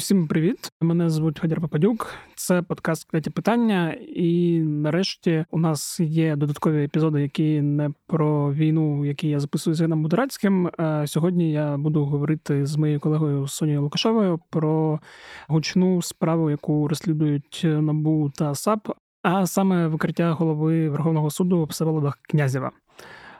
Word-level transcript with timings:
Усім 0.00 0.28
привіт! 0.28 0.72
Мене 0.80 1.10
звуть 1.10 1.38
Федір 1.38 1.60
Попадюк. 1.60 2.14
Це 2.34 2.62
подкаст 2.62 3.10
«Кляті 3.10 3.30
питання. 3.30 3.96
І 4.08 4.60
нарешті 4.60 5.44
у 5.50 5.58
нас 5.58 6.00
є 6.00 6.36
додаткові 6.36 6.84
епізоди, 6.84 7.22
які 7.22 7.60
не 7.62 7.90
про 8.06 8.52
війну, 8.52 9.04
які 9.04 9.28
я 9.28 9.40
записую 9.40 9.74
з 9.74 9.80
Ігорем 9.80 10.02
Будорацьким. 10.02 10.70
Сьогодні 11.06 11.52
я 11.52 11.76
буду 11.76 12.04
говорити 12.04 12.66
з 12.66 12.76
моєю 12.76 13.00
колегою 13.00 13.48
Сонією 13.48 13.82
Лукашовою 13.82 14.40
про 14.50 15.00
гучну 15.48 16.02
справу, 16.02 16.50
яку 16.50 16.88
розслідують 16.88 17.62
Набу 17.64 18.30
та 18.36 18.54
САП, 18.54 18.88
а 19.22 19.46
саме 19.46 19.86
викриття 19.86 20.32
голови 20.32 20.90
Верховного 20.90 21.30
суду 21.30 21.64
Всеволода 21.64 22.12
Князєва. 22.22 22.70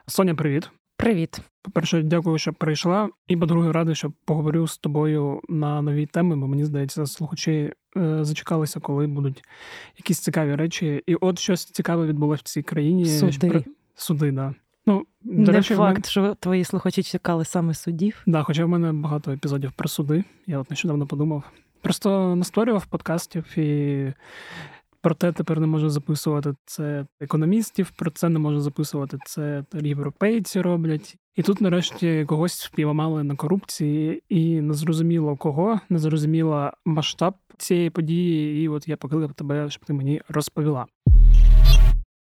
Соня, 0.07 0.35
привіт. 0.35 0.69
Привіт. 1.01 1.39
По-перше, 1.61 2.01
дякую, 2.01 2.37
що 2.37 2.53
прийшла. 2.53 3.09
І 3.27 3.37
по-друге, 3.37 3.71
радий, 3.71 3.95
що 3.95 4.11
поговорю 4.25 4.67
з 4.67 4.77
тобою 4.77 5.41
на 5.49 5.81
нові 5.81 6.05
теми, 6.05 6.35
бо 6.35 6.47
мені 6.47 6.65
здається, 6.65 7.05
слухачі 7.05 7.73
е, 7.97 8.23
зачекалися, 8.23 8.79
коли 8.79 9.07
будуть 9.07 9.43
якісь 9.97 10.19
цікаві 10.19 10.55
речі. 10.55 11.03
І 11.05 11.15
от 11.15 11.39
щось 11.39 11.65
цікаве 11.65 12.07
відбулося 12.07 12.41
в 12.45 12.49
цій 12.49 12.61
країні. 12.61 13.05
Суди. 13.05 13.65
Суди, 13.95 14.31
да. 14.31 14.53
Ну, 14.85 15.05
до 15.21 15.51
Не 15.51 15.57
речі, 15.57 15.75
факт, 15.75 15.93
мене... 15.93 16.03
що 16.07 16.35
твої 16.39 16.63
слухачі 16.63 17.03
чекали 17.03 17.45
саме 17.45 17.73
судів. 17.73 18.23
Да, 18.25 18.43
хоча 18.43 18.65
в 18.65 18.69
мене 18.69 18.93
багато 18.93 19.31
епізодів 19.31 19.71
про 19.71 19.89
суди. 19.89 20.23
Я 20.47 20.59
от 20.59 20.69
нещодавно 20.69 21.07
подумав. 21.07 21.43
Просто 21.81 22.35
настворював 22.35 22.85
подкастів 22.85 23.57
і 23.57 24.13
Проте 25.03 25.31
тепер 25.31 25.59
не 25.59 25.67
можу 25.67 25.89
записувати 25.89 26.53
це 26.65 27.05
економістів, 27.21 27.91
про 27.91 28.11
це 28.11 28.29
не 28.29 28.39
можу 28.39 28.59
записувати 28.59 29.17
це 29.25 29.63
європейці 29.73 30.61
роблять. 30.61 31.15
І 31.35 31.43
тут, 31.43 31.61
нарешті, 31.61 32.25
когось 32.27 32.65
впіймали 32.65 33.23
на 33.23 33.35
корупції, 33.35 34.23
і 34.29 34.61
незрозуміло 34.61 35.37
кого, 35.37 35.79
незрозуміло 35.89 36.71
масштаб 36.85 37.33
цієї 37.57 37.89
події. 37.89 38.63
І 38.63 38.69
от 38.69 38.87
я 38.87 38.97
покликав 38.97 39.33
тебе, 39.33 39.69
щоб 39.69 39.85
ти 39.85 39.93
мені 39.93 40.21
розповіла. 40.29 40.85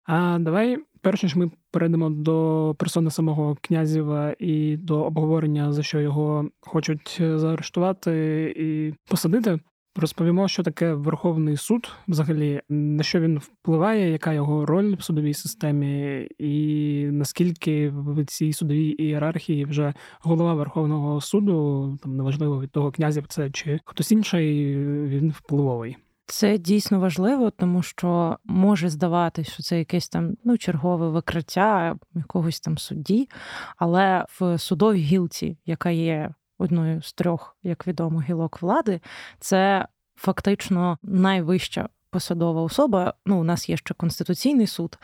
А 0.05 0.39
давай, 0.39 0.79
перш 1.01 1.23
ніж 1.23 1.37
ми 1.37 1.51
перейдемо 1.71 2.11
до 2.11 2.77
персони 2.79 3.11
самого 3.11 3.57
князєва 3.61 4.35
і 4.39 4.77
до 4.77 5.03
обговорення, 5.03 5.73
за 5.73 5.83
що 5.83 6.01
його 6.01 6.49
хочуть 6.61 7.21
заарештувати 7.37 8.45
і 8.57 8.95
посадити. 9.11 9.61
Розповімо, 9.97 10.49
що 10.49 10.63
таке 10.63 10.95
Верховний 10.95 11.57
суд, 11.57 11.89
взагалі, 12.09 12.61
на 12.69 13.03
що 13.03 13.21
він 13.21 13.39
впливає, 13.39 14.11
яка 14.11 14.33
його 14.33 14.67
роль 14.67 14.95
в 14.95 15.03
судовій 15.03 15.35
системі, 15.35 16.29
і 16.39 17.05
наскільки 17.13 17.89
в 17.89 18.25
цій 18.25 18.53
судовій 18.53 18.89
ієрархії 18.89 19.65
вже 19.65 19.95
голова 20.21 20.55
Верховного 20.55 21.21
суду, 21.21 21.99
там 22.03 22.17
неважливо 22.17 22.61
від 22.61 22.71
того 22.71 22.91
князів 22.93 23.27
це 23.29 23.51
чи 23.51 23.81
хтось 23.85 24.13
інший, 24.13 24.77
він 25.07 25.31
впливовий. 25.31 25.97
Це 26.27 26.59
дійсно 26.59 27.01
важливо, 27.01 27.51
тому 27.51 27.83
що 27.83 28.39
може 28.45 28.89
здаватися, 28.89 29.53
що 29.53 29.63
це 29.63 29.79
якесь 29.79 30.09
там 30.09 30.35
ну 30.45 30.59
чергове 30.59 31.09
викриття 31.09 31.97
якогось 32.15 32.61
там 32.61 32.79
судді, 32.79 33.29
але 33.77 34.27
в 34.41 34.59
судовій 34.59 35.01
гілці, 35.01 35.59
яка 35.67 35.91
є 35.91 36.35
одною 36.63 37.03
з 37.03 37.13
трьох, 37.13 37.57
як 37.63 37.87
відомо, 37.87 38.21
гілок 38.21 38.63
влади, 38.63 39.01
це 39.41 39.89
фактично 40.17 40.99
найвища 41.03 41.89
посадова 42.13 42.63
особа. 42.63 43.15
Ну, 43.27 43.41
у 43.41 43.45
нас 43.45 43.69
є 43.69 43.77
ще 43.77 43.95
конституційний 43.95 44.67
суд, 44.67 44.99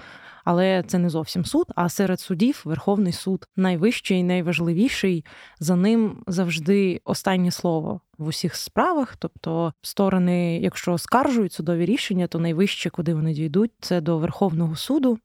але 0.44 0.84
це 0.86 0.98
не 0.98 1.10
зовсім 1.10 1.44
суд. 1.44 1.66
А 1.74 1.88
серед 1.88 2.20
судів 2.20 2.62
Верховний 2.64 3.12
суд 3.12 3.46
найвищий, 3.56 4.22
найважливіший. 4.22 5.24
За 5.60 5.76
ним 5.76 6.22
завжди 6.26 7.00
останнє 7.04 7.50
слово 7.50 8.00
в 8.18 8.26
усіх 8.26 8.56
справах. 8.56 9.16
Тобто, 9.16 9.72
сторони, 9.82 10.58
якщо 10.58 10.98
скаржують 10.98 11.52
судові 11.52 11.84
рішення, 11.84 12.26
то 12.26 12.38
найвище, 12.38 12.90
куди 12.90 13.14
вони 13.14 13.34
дійдуть, 13.34 13.72
це 13.80 14.00
до 14.00 14.18
Верховного 14.18 14.76
суду. 14.76 15.18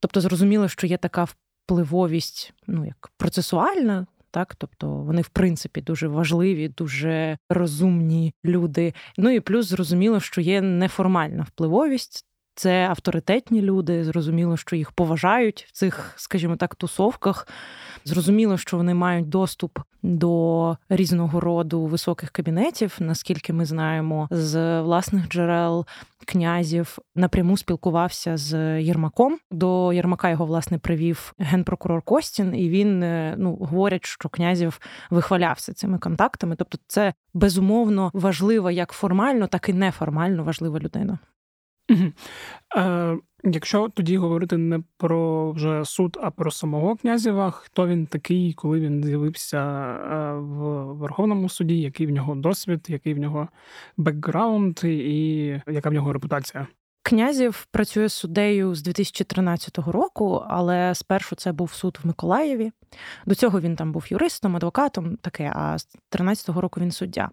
Тобто, 0.00 0.20
зрозуміло, 0.20 0.68
що 0.68 0.86
є 0.86 0.96
така 0.96 1.24
впливовість, 1.24 2.52
ну 2.66 2.86
як 2.86 3.10
процесуальна, 3.16 4.06
так 4.38 4.54
тобто 4.54 4.88
вони, 4.88 5.22
в 5.22 5.28
принципі, 5.28 5.80
дуже 5.80 6.08
важливі, 6.08 6.68
дуже 6.68 7.38
розумні 7.50 8.34
люди. 8.44 8.94
Ну 9.16 9.30
і 9.30 9.40
плюс 9.40 9.66
зрозуміло, 9.66 10.20
що 10.20 10.40
є 10.40 10.60
неформальна 10.60 11.42
впливовість. 11.42 12.27
Це 12.58 12.88
авторитетні 12.88 13.62
люди, 13.62 14.04
зрозуміло, 14.04 14.56
що 14.56 14.76
їх 14.76 14.92
поважають 14.92 15.66
в 15.68 15.72
цих, 15.72 16.12
скажімо 16.16 16.56
так, 16.56 16.74
тусовках. 16.74 17.48
Зрозуміло, 18.04 18.58
що 18.58 18.76
вони 18.76 18.94
мають 18.94 19.28
доступ 19.28 19.78
до 20.02 20.76
різного 20.88 21.40
роду 21.40 21.84
високих 21.84 22.30
кабінетів, 22.30 22.96
наскільки 22.98 23.52
ми 23.52 23.64
знаємо, 23.64 24.28
з 24.30 24.80
власних 24.80 25.28
джерел 25.28 25.86
князів 26.26 26.98
напряму 27.14 27.56
спілкувався 27.56 28.36
з 28.36 28.80
Єрмаком. 28.82 29.38
До 29.50 29.92
Єрмака 29.92 30.30
його 30.30 30.46
власне 30.46 30.78
привів 30.78 31.34
генпрокурор 31.38 32.02
Костін, 32.02 32.54
і 32.54 32.68
він 32.68 33.02
е, 33.02 33.34
ну 33.38 33.54
говорять, 33.54 34.06
що 34.06 34.28
князів 34.28 34.80
вихвалявся 35.10 35.72
цими 35.72 35.98
контактами. 35.98 36.56
Тобто, 36.56 36.78
це 36.86 37.14
безумовно 37.34 38.10
важлива 38.14 38.72
як 38.72 38.92
формально, 38.92 39.46
так 39.46 39.68
і 39.68 39.72
неформально 39.72 40.44
важлива 40.44 40.78
людина. 40.78 41.18
Е, 42.76 43.18
Якщо 43.44 43.88
тоді 43.88 44.16
говорити 44.16 44.56
не 44.56 44.80
про 44.96 45.52
вже 45.52 45.84
суд, 45.84 46.18
а 46.22 46.30
про 46.30 46.50
самого 46.50 46.96
князєва, 46.96 47.50
хто 47.50 47.86
він 47.86 48.06
такий, 48.06 48.52
коли 48.54 48.80
він 48.80 49.04
з'явився 49.04 49.58
е, 49.58 50.32
в 50.34 50.84
Верховному 50.94 51.48
суді, 51.48 51.80
який 51.80 52.06
в 52.06 52.10
нього 52.10 52.34
досвід, 52.34 52.86
який 52.88 53.14
в 53.14 53.18
нього 53.18 53.48
бекграунд 53.96 54.80
і 54.84 55.46
яка 55.68 55.90
в 55.90 55.92
нього 55.92 56.12
репутація? 56.12 56.66
Князів 57.08 57.66
працює 57.70 58.08
суддею 58.08 58.74
з 58.74 58.82
2013 58.82 59.78
року, 59.78 60.44
але 60.48 60.94
спершу 60.94 61.36
це 61.36 61.52
був 61.52 61.72
суд 61.72 61.98
в 62.02 62.06
Миколаєві. 62.06 62.72
До 63.26 63.34
цього 63.34 63.60
він 63.60 63.76
там 63.76 63.92
був 63.92 64.06
юристом, 64.08 64.56
адвокатом, 64.56 65.16
таке. 65.16 65.52
А 65.54 65.78
з 65.78 65.88
13-го 66.10 66.60
року 66.60 66.80
він 66.80 66.90
суддя. 66.90 67.30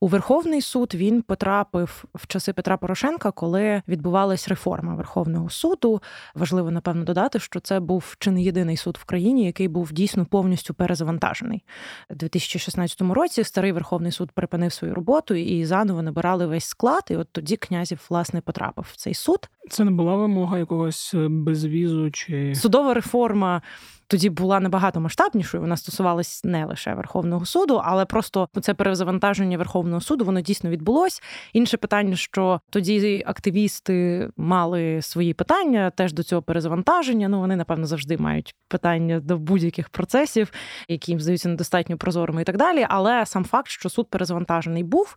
У 0.00 0.06
Верховний 0.06 0.62
суд 0.62 0.94
він 0.94 1.22
потрапив 1.22 2.04
в 2.14 2.26
часи 2.26 2.52
Петра 2.52 2.76
Порошенка, 2.76 3.30
коли 3.30 3.82
відбувалась 3.88 4.48
реформа 4.48 4.94
Верховного 4.94 5.50
суду. 5.50 6.02
Важливо, 6.34 6.70
напевно, 6.70 7.04
додати, 7.04 7.38
що 7.38 7.60
це 7.60 7.80
був 7.80 8.16
чи 8.18 8.30
не 8.30 8.42
єдиний 8.42 8.76
суд 8.76 8.98
в 9.00 9.04
країні, 9.04 9.44
який 9.44 9.68
був 9.68 9.92
дійсно 9.92 10.26
повністю 10.26 10.74
перезавантажений. 10.74 11.64
У 12.10 12.14
2016 12.14 13.00
році 13.00 13.44
старий 13.44 13.72
Верховний 13.72 14.12
суд 14.12 14.32
припинив 14.32 14.72
свою 14.72 14.94
роботу 14.94 15.34
і 15.34 15.64
заново 15.64 16.02
набирали 16.02 16.46
весь 16.46 16.64
склад. 16.64 17.02
І 17.10 17.16
от 17.16 17.28
тоді 17.32 17.56
князів 17.56 18.06
власне 18.10 18.40
потрапив 18.40 18.86
цей 19.06 19.14
суд. 19.14 19.48
Це 19.70 19.84
не 19.84 19.90
була 19.90 20.16
вимога 20.16 20.58
якогось 20.58 21.14
е, 21.14 21.28
безвізу 21.28 22.10
чи 22.10 22.54
судова 22.54 22.94
реформа 22.94 23.62
тоді 24.06 24.30
була 24.30 24.60
набагато 24.60 25.00
масштабнішою. 25.00 25.60
Вона 25.60 25.76
стосувалась 25.76 26.44
не 26.44 26.64
лише 26.64 26.94
Верховного 26.94 27.46
суду, 27.46 27.80
але 27.84 28.04
просто 28.04 28.48
це 28.60 28.74
перезавантаження 28.74 29.58
Верховного 29.58 30.00
суду 30.00 30.24
воно 30.24 30.40
дійсно 30.40 30.70
відбулось. 30.70 31.22
Інше 31.52 31.76
питання, 31.76 32.16
що 32.16 32.60
тоді 32.70 33.22
активісти 33.26 34.28
мали 34.36 35.02
свої 35.02 35.34
питання 35.34 35.90
теж 35.90 36.12
до 36.12 36.22
цього 36.22 36.42
перезавантаження. 36.42 37.28
Ну 37.28 37.40
вони 37.40 37.56
напевно 37.56 37.86
завжди 37.86 38.16
мають 38.16 38.54
питання 38.68 39.20
до 39.20 39.38
будь-яких 39.38 39.88
процесів, 39.88 40.52
які 40.88 41.12
їм 41.12 41.20
здаються 41.20 41.48
недостатньо 41.48 41.96
прозорими 41.96 42.42
і 42.42 42.44
так 42.44 42.56
далі. 42.56 42.86
Але 42.88 43.26
сам 43.26 43.44
факт, 43.44 43.68
що 43.68 43.88
суд 43.88 44.10
перезавантажений 44.10 44.82
був, 44.82 45.16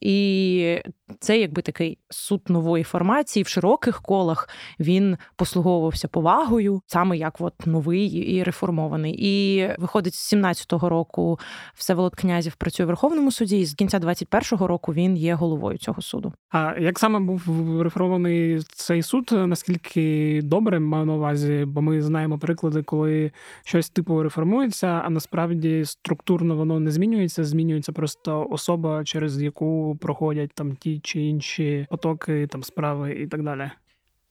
і 0.00 0.82
це 1.20 1.38
якби 1.38 1.62
такий 1.62 1.98
суд 2.08 2.42
нової 2.48 2.84
формації 2.84 3.42
в 3.42 3.48
широких 3.48 4.02
колах 4.02 4.48
він 4.80 5.16
послуговувався 5.36 6.08
повагою, 6.08 6.82
саме 6.86 7.16
як 7.16 7.40
от 7.40 7.66
новий 7.66 8.29
і 8.30 8.42
реформований. 8.42 9.16
І 9.18 9.66
виходить 9.78 10.14
з 10.14 10.34
17-го 10.34 10.88
року 10.88 11.38
Всеволод 11.74 12.14
Князів 12.14 12.54
працює 12.56 12.86
в 12.86 12.88
Верховному 12.88 13.32
суді, 13.32 13.60
і 13.60 13.64
з 13.64 13.74
кінця 13.74 13.98
21-го 13.98 14.66
року 14.66 14.92
він 14.92 15.16
є 15.16 15.34
головою 15.34 15.78
цього 15.78 16.02
суду. 16.02 16.32
А 16.50 16.74
як 16.80 16.98
саме 16.98 17.20
був 17.20 17.42
реформований 17.82 18.60
цей 18.60 19.02
суд? 19.02 19.28
Наскільки 19.32 20.40
добре 20.44 20.80
маю 20.80 21.04
на 21.04 21.14
увазі? 21.14 21.64
Бо 21.66 21.82
ми 21.82 22.02
знаємо 22.02 22.38
приклади, 22.38 22.82
коли 22.82 23.32
щось 23.64 23.90
типу 23.90 24.22
реформується, 24.22 24.86
а 24.86 25.10
насправді 25.10 25.84
структурно 25.84 26.56
воно 26.56 26.80
не 26.80 26.90
змінюється. 26.90 27.44
Змінюється 27.44 27.92
просто 27.92 28.46
особа, 28.50 29.04
через 29.04 29.42
яку 29.42 29.98
проходять 30.00 30.50
там 30.54 30.76
ті 30.76 31.00
чи 31.00 31.20
інші 31.20 31.86
потоки, 31.90 32.46
там 32.46 32.62
справи 32.62 33.12
і 33.12 33.26
так 33.26 33.42
далі. 33.42 33.70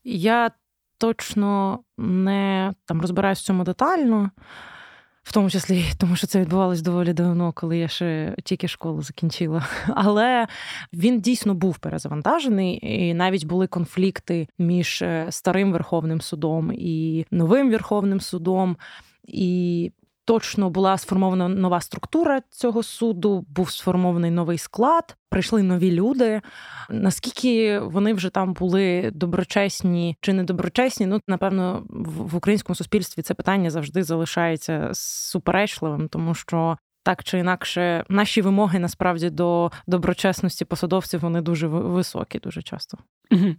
Я 0.04 0.50
точно 1.00 1.80
не 1.98 2.74
там 2.84 3.00
розбираюсь 3.00 3.38
в 3.40 3.44
цьому 3.44 3.64
детально, 3.64 4.30
в 5.22 5.32
тому 5.32 5.50
числі, 5.50 5.84
тому 5.98 6.16
що 6.16 6.26
це 6.26 6.40
відбувалось 6.40 6.82
доволі 6.82 7.12
давно, 7.12 7.52
коли 7.52 7.78
я 7.78 7.88
ще 7.88 8.36
тільки 8.44 8.68
школу 8.68 9.02
закінчила. 9.02 9.66
Але 9.88 10.46
він 10.92 11.20
дійсно 11.20 11.54
був 11.54 11.78
перезавантажений, 11.78 12.78
і 12.82 13.14
навіть 13.14 13.44
були 13.44 13.66
конфлікти 13.66 14.48
між 14.58 15.02
е, 15.02 15.26
старим 15.30 15.72
Верховним 15.72 16.20
судом 16.20 16.72
і 16.74 17.26
новим 17.30 17.70
Верховним 17.70 18.20
судом. 18.20 18.76
І 19.24 19.92
точно 20.30 20.70
була 20.70 20.98
сформована 20.98 21.48
нова 21.48 21.80
структура 21.80 22.40
цього 22.50 22.82
суду, 22.82 23.44
був 23.48 23.70
сформований 23.70 24.30
новий 24.30 24.58
склад, 24.58 25.16
прийшли 25.30 25.62
нові 25.62 25.92
люди. 25.92 26.40
Наскільки 26.90 27.78
вони 27.78 28.12
вже 28.12 28.30
там 28.30 28.52
були 28.52 29.10
доброчесні 29.14 30.16
чи 30.20 30.32
недоброчесні? 30.32 31.06
Ну, 31.06 31.20
напевно, 31.28 31.82
в 31.90 32.36
українському 32.36 32.74
суспільстві 32.74 33.22
це 33.22 33.34
питання 33.34 33.70
завжди 33.70 34.02
залишається 34.02 34.90
суперечливим, 34.94 36.08
тому 36.08 36.34
що 36.34 36.76
так 37.02 37.24
чи 37.24 37.38
інакше, 37.38 38.04
наші 38.08 38.42
вимоги 38.42 38.78
насправді 38.78 39.30
до 39.30 39.70
доброчесності 39.86 40.64
посадовців 40.64 41.20
вони 41.20 41.40
дуже 41.40 41.66
високі, 41.66 42.38
дуже 42.38 42.62
часто. 42.62 42.98
Угу. 43.30 43.54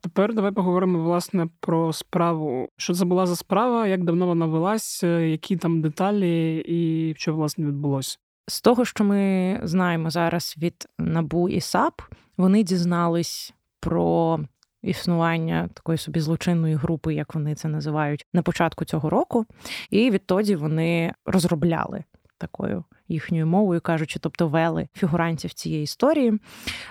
Тепер 0.00 0.34
давай 0.34 0.52
поговоримо 0.52 1.02
власне 1.02 1.48
про 1.60 1.92
справу. 1.92 2.68
Що 2.76 2.94
це 2.94 3.04
була 3.04 3.26
за 3.26 3.36
справа? 3.36 3.86
Як 3.86 4.04
давно 4.04 4.26
вона 4.26 4.46
велась, 4.46 5.02
які 5.02 5.56
там 5.56 5.82
деталі, 5.82 6.64
і 6.66 7.14
що 7.16 7.34
власне 7.34 7.66
відбулося? 7.66 8.18
З 8.48 8.60
того, 8.60 8.84
що 8.84 9.04
ми 9.04 9.60
знаємо 9.62 10.10
зараз 10.10 10.54
від 10.58 10.86
Набу 10.98 11.48
і 11.48 11.60
САП, 11.60 12.02
вони 12.36 12.62
дізнались 12.62 13.54
про 13.80 14.40
існування 14.82 15.68
такої 15.74 15.98
собі 15.98 16.20
злочинної 16.20 16.74
групи, 16.74 17.14
як 17.14 17.34
вони 17.34 17.54
це 17.54 17.68
називають, 17.68 18.26
на 18.32 18.42
початку 18.42 18.84
цього 18.84 19.10
року, 19.10 19.46
і 19.90 20.10
відтоді 20.10 20.56
вони 20.56 21.14
розробляли 21.26 22.04
такою 22.38 22.84
їхньою 23.08 23.46
мовою 23.46 23.80
кажучи, 23.80 24.18
тобто 24.18 24.48
вели 24.48 24.88
фігурантів 24.94 25.52
цієї 25.52 25.82
історії. 25.82 26.40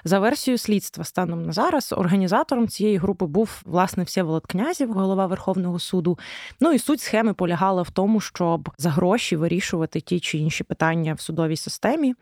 За 0.03 0.19
версією 0.19 0.57
слідства 0.57 1.03
станом 1.03 1.45
на 1.45 1.51
зараз 1.51 1.93
організатором 1.97 2.67
цієї 2.67 2.97
групи 2.97 3.25
був 3.25 3.61
власне 3.65 4.03
Всеволод 4.03 4.45
Князів, 4.45 4.93
голова 4.93 5.27
Верховного 5.27 5.79
суду. 5.79 6.19
Ну 6.59 6.71
і 6.71 6.79
суть 6.79 7.01
схеми 7.01 7.33
полягала 7.33 7.81
в 7.81 7.89
тому, 7.89 8.19
щоб 8.19 8.69
за 8.77 8.89
гроші 8.89 9.35
вирішувати 9.35 10.01
ті 10.01 10.19
чи 10.19 10.37
інші 10.37 10.63
питання 10.63 11.13
в 11.13 11.21
судовій 11.21 11.57
системі. 11.57 12.15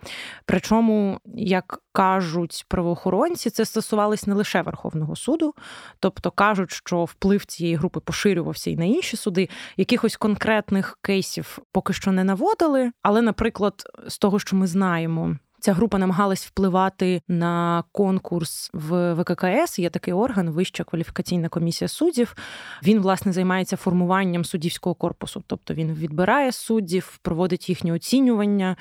Причому, 0.45 1.19
як 1.35 1.79
кажуть 1.91 2.65
правоохоронці, 2.67 3.49
це 3.49 3.65
стосувалось 3.65 4.27
не 4.27 4.33
лише 4.33 4.61
Верховного 4.61 5.15
суду, 5.15 5.53
тобто 5.99 6.31
кажуть, 6.31 6.71
що 6.71 7.03
вплив 7.03 7.45
цієї 7.45 7.75
групи 7.75 7.99
поширювався 7.99 8.69
і 8.69 8.75
на 8.75 8.85
інші 8.85 9.17
суди. 9.17 9.49
Якихось 9.77 10.17
конкретних 10.17 10.97
кейсів 11.01 11.59
поки 11.71 11.93
що 11.93 12.11
не 12.11 12.23
наводили, 12.23 12.91
але, 13.01 13.21
наприклад, 13.21 13.82
з 14.07 14.17
того, 14.17 14.39
що 14.39 14.55
ми 14.55 14.67
знаємо. 14.67 15.35
Ця 15.63 15.73
група 15.73 15.97
намагалась 15.97 16.45
впливати 16.45 17.21
на 17.27 17.83
конкурс 17.91 18.69
в 18.73 19.13
ВККС. 19.13 19.79
Є 19.79 19.89
такий 19.89 20.13
орган, 20.13 20.49
Вища 20.49 20.83
кваліфікаційна 20.83 21.49
комісія 21.49 21.87
суддів. 21.87 22.35
Він 22.83 22.99
власне 22.99 23.33
займається 23.33 23.77
формуванням 23.77 24.45
суддівського 24.45 24.95
корпусу, 24.95 25.43
тобто 25.47 25.73
він 25.73 25.93
відбирає 25.93 26.51
суддів, 26.51 27.19
проводить 27.21 27.69
їхнє 27.69 27.93
оцінювання. 27.93 28.75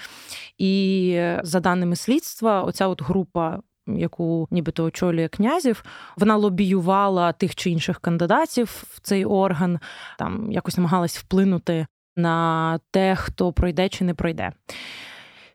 І 0.59 1.19
за 1.43 1.61
даними 1.61 1.97
слідства, 1.97 2.63
оця 2.63 2.89
от 2.89 3.03
група. 3.03 3.61
Яку 3.87 4.49
нібито 4.51 4.85
очолює 4.85 5.29
князів, 5.29 5.85
вона 6.17 6.37
лобіювала 6.37 7.33
тих 7.33 7.55
чи 7.55 7.71
інших 7.71 8.01
кандидатів 8.01 8.85
в 8.91 9.01
цей 9.01 9.25
орган, 9.25 9.81
там 10.19 10.53
якось 10.53 10.77
намагалась 10.77 11.19
вплинути 11.19 11.87
на 12.17 12.79
те, 12.91 13.17
хто 13.17 13.53
пройде 13.53 13.89
чи 13.89 14.05
не 14.05 14.15
пройде. 14.15 14.53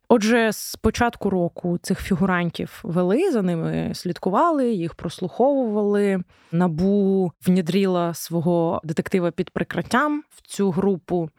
Отже, 0.10 0.52
з 0.52 0.76
початку 0.76 1.30
року 1.30 1.78
цих 1.82 2.00
фігурантів 2.00 2.80
вели, 2.84 3.32
за 3.32 3.42
ними 3.42 3.92
слідкували, 3.94 4.72
їх 4.72 4.96
прослуховували. 4.96 6.24
Набу 6.52 7.32
внідріла 7.46 8.14
свого 8.14 8.82
детектива 8.84 9.32
під 9.32 9.50
прикриттям 9.50 10.24
в 10.30 10.42
цю 10.42 10.72
групу, 10.72 11.30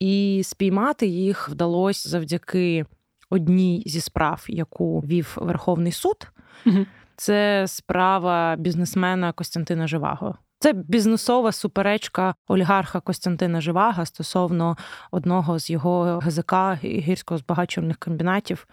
і 0.00 0.42
спіймати 0.44 1.06
їх 1.06 1.48
вдалося 1.48 2.08
завдяки 2.08 2.86
одній 3.30 3.82
зі 3.86 4.00
справ, 4.00 4.44
яку 4.48 5.00
вів 5.00 5.32
Верховний 5.36 5.92
суд. 5.92 6.28
Угу. 6.66 6.86
Це 7.16 7.64
справа 7.68 8.56
бізнесмена 8.56 9.32
Костянтина 9.32 9.86
Живаго. 9.86 10.38
Це 10.58 10.72
бізнесова 10.72 11.52
суперечка 11.52 12.34
олігарха 12.48 13.00
Костянтина 13.00 13.60
Живага 13.60 14.06
стосовно 14.06 14.76
одного 15.10 15.58
з 15.58 15.70
його 15.70 16.18
ГЗК 16.22 16.52
гірсько-збагачувальних 16.84 17.96
комбінатів. 17.98 18.66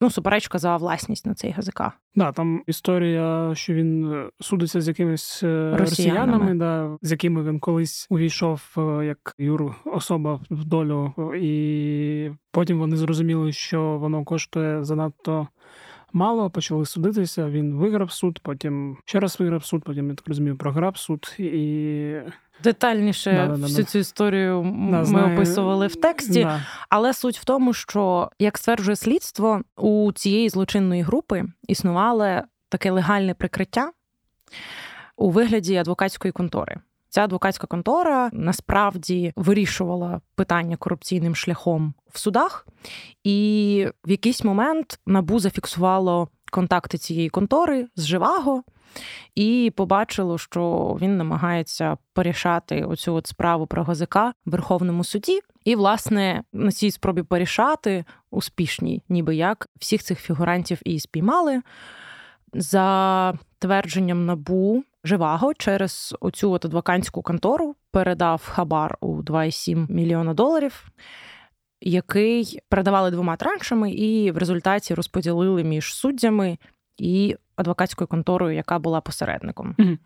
Ну, 0.00 0.10
суперечка 0.10 0.58
за 0.58 0.76
власність 0.76 1.26
на 1.26 1.34
цей 1.34 1.50
ГЗК. 1.50 1.82
Да, 2.14 2.32
там 2.32 2.62
історія, 2.66 3.52
що 3.54 3.74
він 3.74 4.12
е, 4.12 4.30
судиться 4.40 4.80
з 4.80 4.88
якимись 4.88 5.42
е, 5.42 5.46
росіянами, 5.46 5.80
росіянами 5.80 6.54
да, 6.54 6.98
з 7.02 7.10
якими 7.10 7.42
він 7.42 7.58
колись 7.60 8.06
увійшов 8.10 8.74
е, 8.78 9.04
як 9.04 9.34
юр 9.38 9.74
особа 9.84 10.40
в 10.50 10.64
долю, 10.64 11.12
і 11.40 12.30
потім 12.52 12.78
вони 12.78 12.96
зрозуміли, 12.96 13.52
що 13.52 13.82
воно 13.82 14.24
коштує 14.24 14.84
занадто 14.84 15.48
мало, 16.14 16.50
почали 16.50 16.86
судитися. 16.86 17.48
Він 17.48 17.74
виграв 17.74 18.12
суд, 18.12 18.38
потім 18.42 18.96
ще 19.04 19.20
раз 19.20 19.40
виграв 19.40 19.64
суд, 19.64 19.84
потім 19.84 20.08
я 20.08 20.14
так 20.14 20.28
розумію, 20.28 20.56
програв 20.56 20.96
суд 20.96 21.34
і. 21.38 22.16
Детальніше 22.62 23.32
да, 23.32 23.46
да, 23.46 23.66
всю 23.66 23.78
да. 23.78 23.84
цю 23.84 23.98
історію 23.98 24.62
ми 24.62 25.04
знаю. 25.04 25.34
описували 25.34 25.86
в 25.86 25.96
тексті, 25.96 26.48
але 26.88 27.14
суть 27.14 27.38
в 27.38 27.44
тому, 27.44 27.72
що 27.72 28.30
як 28.38 28.58
стверджує 28.58 28.96
слідство, 28.96 29.60
у 29.76 30.12
цієї 30.12 30.48
злочинної 30.48 31.02
групи 31.02 31.44
існувало 31.68 32.40
таке 32.68 32.90
легальне 32.90 33.34
прикриття 33.34 33.92
у 35.16 35.30
вигляді 35.30 35.76
адвокатської 35.76 36.32
контори. 36.32 36.76
Ця 37.14 37.24
адвокатська 37.24 37.66
контора 37.66 38.30
насправді 38.32 39.32
вирішувала 39.36 40.20
питання 40.34 40.76
корупційним 40.76 41.34
шляхом 41.34 41.94
в 42.12 42.18
судах, 42.18 42.66
і 43.24 43.88
в 44.04 44.10
якийсь 44.10 44.44
момент 44.44 45.00
набу 45.06 45.38
зафіксувало 45.38 46.28
контакти 46.50 46.98
цієї 46.98 47.28
контори 47.28 47.86
з 47.96 48.04
Живаго. 48.04 48.62
І 49.34 49.72
побачило, 49.76 50.38
що 50.38 50.96
він 51.00 51.16
намагається 51.16 51.96
порішати 52.12 52.84
оцю 52.84 53.14
от 53.14 53.26
справу 53.26 53.66
про 53.66 53.84
ГЗК 53.84 54.16
в 54.16 54.32
Верховному 54.46 55.04
суді. 55.04 55.40
І, 55.64 55.76
власне, 55.76 56.42
на 56.52 56.72
цій 56.72 56.90
спробі 56.90 57.22
порішати 57.22 58.04
успішній, 58.30 59.02
ніби 59.08 59.36
як 59.36 59.68
всіх 59.76 60.02
цих 60.02 60.20
фігурантів 60.20 60.80
і 60.84 61.00
спіймали. 61.00 61.62
За 62.54 63.34
твердженням 63.58 64.26
набу 64.26 64.84
Живаго 65.04 65.54
через 65.54 66.14
оцю 66.20 66.50
от 66.52 66.64
адвокатську 66.64 67.22
контору 67.22 67.76
передав 67.90 68.48
хабар 68.48 68.98
у 69.00 69.22
2,7 69.22 69.92
мільйона 69.92 70.34
доларів, 70.34 70.88
який 71.80 72.60
передавали 72.68 73.10
двома 73.10 73.36
траншами, 73.36 73.92
і 73.92 74.30
в 74.30 74.38
результаті 74.38 74.94
розподілили 74.94 75.64
між 75.64 75.94
суддями 75.94 76.58
і 76.98 77.36
адвокатською 77.56 78.08
конторою, 78.08 78.56
яка 78.56 78.78
була 78.78 79.00
посередником. 79.00 79.74
mm 79.78 79.98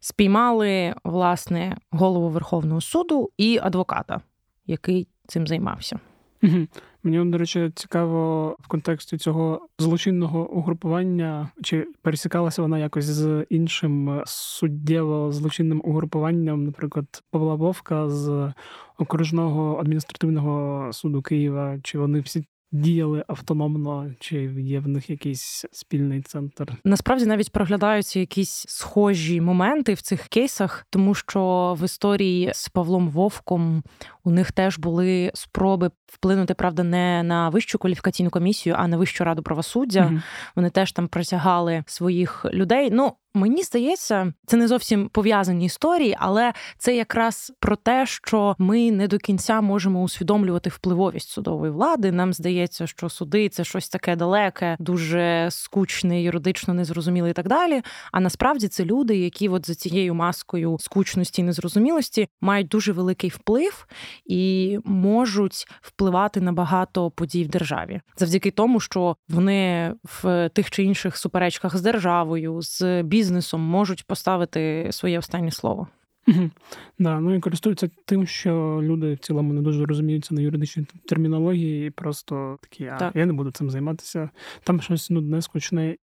Спіймали 0.00 0.94
власне 1.04 1.76
голову 1.90 2.28
Верховного 2.28 2.80
суду 2.80 3.30
і 3.36 3.58
адвоката, 3.62 4.20
який 4.66 5.08
цим 5.26 5.46
займався. 5.46 6.00
Угу. 6.42 6.66
Мені, 7.02 7.30
до 7.30 7.38
речі, 7.38 7.70
цікаво 7.74 8.56
в 8.60 8.68
контексті 8.68 9.18
цього 9.18 9.68
злочинного 9.78 10.50
угрупування, 10.50 11.50
чи 11.62 11.86
пересікалася 12.02 12.62
вона 12.62 12.78
якось 12.78 13.04
з 13.04 13.46
іншим 13.50 14.22
суттєво 14.26 15.32
злочинним 15.32 15.82
угрупуванням, 15.84 16.64
наприклад, 16.64 17.06
Павла 17.30 17.54
Вовка 17.54 18.08
з 18.08 18.52
окружного 18.98 19.78
адміністративного 19.80 20.92
суду 20.92 21.22
Києва, 21.22 21.78
чи 21.82 21.98
вони 21.98 22.20
всі 22.20 22.44
діяли 22.72 23.24
автономно, 23.28 24.10
чи 24.20 24.36
є 24.58 24.80
в 24.80 24.88
них 24.88 25.10
якийсь 25.10 25.64
спільний 25.72 26.22
центр? 26.22 26.72
Насправді 26.84 27.26
навіть 27.26 27.52
проглядаються 27.52 28.20
якісь 28.20 28.64
схожі 28.68 29.40
моменти 29.40 29.94
в 29.94 30.00
цих 30.00 30.28
кейсах, 30.28 30.86
тому 30.90 31.14
що 31.14 31.76
в 31.80 31.84
історії 31.84 32.50
з 32.54 32.68
Павлом 32.68 33.08
Вовком 33.08 33.82
у 34.24 34.30
них 34.30 34.52
теж 34.52 34.78
були 34.78 35.30
спроби 35.34 35.90
вплинути, 36.06 36.54
правда, 36.54 36.82
не 36.82 37.22
на 37.22 37.48
вищу 37.48 37.78
кваліфікаційну 37.78 38.30
комісію, 38.30 38.74
а 38.78 38.88
на 38.88 38.96
вищу 38.96 39.24
раду 39.24 39.42
правосуддя. 39.42 40.06
Угу. 40.06 40.20
Вони 40.56 40.70
теж 40.70 40.92
там 40.92 41.08
притягали 41.08 41.84
своїх 41.86 42.44
людей. 42.44 42.90
Ну 42.92 43.12
Мені 43.34 43.62
здається, 43.62 44.32
це 44.46 44.56
не 44.56 44.68
зовсім 44.68 45.08
пов'язані 45.08 45.64
історії, 45.64 46.16
але 46.18 46.52
це 46.78 46.96
якраз 46.96 47.52
про 47.60 47.76
те, 47.76 48.06
що 48.06 48.54
ми 48.58 48.90
не 48.90 49.08
до 49.08 49.18
кінця 49.18 49.60
можемо 49.60 50.02
усвідомлювати 50.02 50.70
впливовість 50.70 51.28
судової 51.28 51.72
влади. 51.72 52.12
Нам 52.12 52.32
здається, 52.32 52.86
що 52.86 53.08
суди 53.08 53.48
це 53.48 53.64
щось 53.64 53.88
таке 53.88 54.16
далеке, 54.16 54.76
дуже 54.78 55.48
скучне, 55.50 56.22
юридично 56.22 56.74
незрозуміле 56.74 57.30
і 57.30 57.32
так 57.32 57.48
далі. 57.48 57.82
А 58.12 58.20
насправді 58.20 58.68
це 58.68 58.84
люди, 58.84 59.16
які 59.16 59.48
от 59.48 59.66
за 59.66 59.74
цією 59.74 60.14
маскою 60.14 60.76
скучності 60.80 61.42
і 61.42 61.44
незрозумілості 61.44 62.28
мають 62.40 62.68
дуже 62.68 62.92
великий 62.92 63.30
вплив 63.30 63.86
і 64.26 64.78
можуть 64.84 65.66
впливати 65.82 66.40
на 66.40 66.52
багато 66.52 67.10
подій 67.10 67.44
в 67.44 67.48
державі, 67.48 68.00
завдяки 68.16 68.50
тому, 68.50 68.80
що 68.80 69.16
вони 69.28 69.94
в 70.04 70.48
тих 70.48 70.70
чи 70.70 70.84
інших 70.84 71.16
суперечках 71.16 71.76
з 71.76 71.82
державою 71.82 72.62
з 72.62 73.02
бізнесом 73.02 73.21
можуть 73.58 74.06
поставити 74.06 74.88
своє 74.90 75.18
останнє 75.18 75.50
слово. 75.50 75.88
Угу. 76.28 76.50
Да, 76.98 77.20
ну 77.20 77.34
і 77.34 77.40
користуються 77.40 77.90
тим, 78.04 78.26
що 78.26 78.80
люди 78.82 79.14
в 79.14 79.18
цілому 79.18 79.52
не 79.52 79.62
дуже 79.62 79.86
розуміються 79.86 80.34
на 80.34 80.40
юридичній 80.40 80.86
термінології, 81.08 81.86
і 81.86 81.90
просто 81.90 82.58
такі, 82.60 82.86
а 82.86 82.96
так. 82.96 83.16
я 83.16 83.26
не 83.26 83.32
буду 83.32 83.50
цим 83.50 83.70
займатися. 83.70 84.30
Там 84.64 84.80
щось 84.80 85.10
нудне, 85.10 85.42
скучне. 85.42 85.96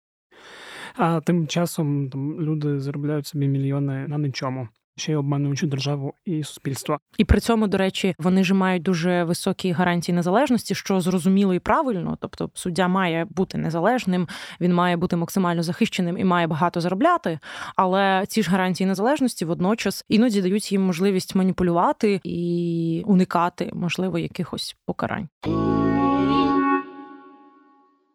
А 0.96 1.20
тим 1.20 1.46
часом 1.46 2.10
там 2.10 2.40
люди 2.40 2.80
заробляють 2.80 3.26
собі 3.26 3.48
мільйони 3.48 4.08
на 4.08 4.18
нічому 4.18 4.68
ще 4.96 5.12
й 5.12 5.14
обмануючи 5.14 5.66
державу 5.66 6.14
і 6.24 6.44
суспільство. 6.44 6.98
І 7.18 7.24
при 7.24 7.40
цьому, 7.40 7.66
до 7.66 7.78
речі, 7.78 8.14
вони 8.18 8.44
ж 8.44 8.54
мають 8.54 8.82
дуже 8.82 9.24
високі 9.24 9.72
гарантії 9.72 10.16
незалежності, 10.16 10.74
що 10.74 11.00
зрозуміло 11.00 11.54
і 11.54 11.58
правильно. 11.58 12.18
Тобто, 12.20 12.50
суддя 12.54 12.88
має 12.88 13.24
бути 13.24 13.58
незалежним, 13.58 14.28
він 14.60 14.74
має 14.74 14.96
бути 14.96 15.16
максимально 15.16 15.62
захищеним 15.62 16.18
і 16.18 16.24
має 16.24 16.46
багато 16.46 16.80
заробляти. 16.80 17.38
Але 17.76 18.24
ці 18.28 18.42
ж 18.42 18.50
гарантії 18.50 18.86
незалежності 18.86 19.44
водночас 19.44 20.04
іноді 20.08 20.42
дають 20.42 20.72
їм 20.72 20.82
можливість 20.82 21.34
маніпулювати 21.34 22.20
і 22.24 23.02
уникати, 23.06 23.70
можливо, 23.72 24.18
якихось 24.18 24.76
покарань. 24.86 25.28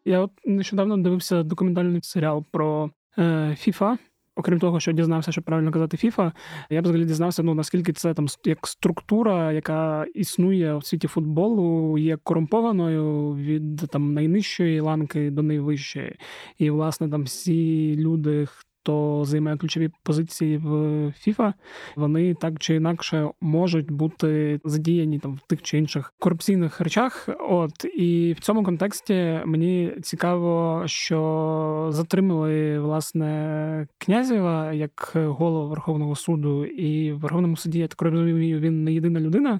Я 0.06 0.20
от 0.20 0.32
нещодавно 0.46 0.98
дивився 0.98 1.44
документальний 1.44 2.02
серіал 2.04 2.46
про 2.52 2.90
е, 3.18 3.56
ФІФА. 3.60 3.98
Окрім 4.36 4.60
того, 4.60 4.80
що 4.80 4.92
дізнався, 4.92 5.32
що 5.32 5.42
правильно 5.42 5.72
казати 5.72 5.98
FIFA, 5.98 6.32
я 6.70 6.82
б 6.82 6.84
взагалі 6.84 7.06
дізнався, 7.06 7.44
ну 7.44 7.54
наскільки 7.54 7.94
це 7.94 8.14
там 8.14 8.28
як 8.46 8.68
структура, 8.68 9.52
яка 9.52 10.06
існує 10.14 10.78
в 10.78 10.86
світі 10.86 11.08
футболу, 11.08 11.98
є 11.98 12.18
корумпованою 12.18 13.36
від 13.36 13.78
там 13.78 14.14
найнижчої 14.14 14.80
ланки 14.80 15.32
до 15.32 15.42
найвищої. 15.42 16.16
І, 16.58 16.70
власне, 16.70 17.10
там 17.10 17.24
всі 17.24 17.96
люди, 17.98 18.48
хто 18.82 19.26
займає 19.26 19.58
ключові 19.58 19.90
позиції 20.04 20.58
в 20.58 20.72
FIFA, 21.06 21.54
вони 21.96 22.34
так 22.34 22.60
чи 22.60 22.76
інакше 22.76 23.30
можуть 23.42 23.92
бути 23.92 24.60
задіяні 24.66 25.20
там 25.20 25.36
в 25.36 25.48
тих 25.48 25.62
чи 25.62 25.78
інших 25.78 26.14
корупційних 26.20 26.82
речах. 26.82 27.30
От 27.40 27.86
і 27.86 28.36
в 28.38 28.40
цьому 28.40 28.64
контексті 28.64 29.40
мені 29.46 29.94
цікаво, 30.02 30.84
що 30.86 31.90
затримали 31.92 32.80
власне 32.80 33.88
князєва 33.98 34.74
як 34.74 35.12
голову 35.16 35.70
Верховного 35.70 36.16
суду, 36.16 36.66
і 36.66 37.12
в 37.12 37.20
Верховному 37.20 37.58
суді 37.58 37.80
я 37.80 37.88
так 37.88 38.02
розумію, 38.02 38.60
він 38.60 38.84
не 38.84 38.94
єдина 38.94 39.20
людина. 39.20 39.60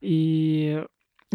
І 0.00 0.78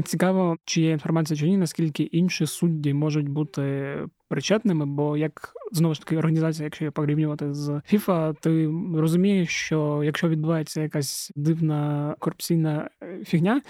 Цікаво, 0.05 0.57
чи 0.65 0.81
є 0.81 0.91
інформація 0.91 1.37
чи 1.37 1.49
ні, 1.49 1.57
наскільки 1.57 2.03
інші 2.03 2.45
судді 2.45 2.93
можуть 2.93 3.29
бути 3.29 3.95
причетними, 4.29 4.85
бо 4.85 5.17
як 5.17 5.53
знову 5.71 5.93
ж 5.93 5.99
таки 5.99 6.17
організація, 6.17 6.63
якщо 6.63 6.85
її 6.85 6.91
порівнювати 6.91 7.53
з 7.53 7.69
FIFA, 7.69 8.35
ти 8.41 8.69
розумієш, 8.99 9.49
що 9.49 10.01
якщо 10.03 10.29
відбувається 10.29 10.81
якась 10.81 11.31
дивна 11.35 12.15
корупційна 12.19 12.89
е, 13.03 13.23
фігня. 13.25 13.61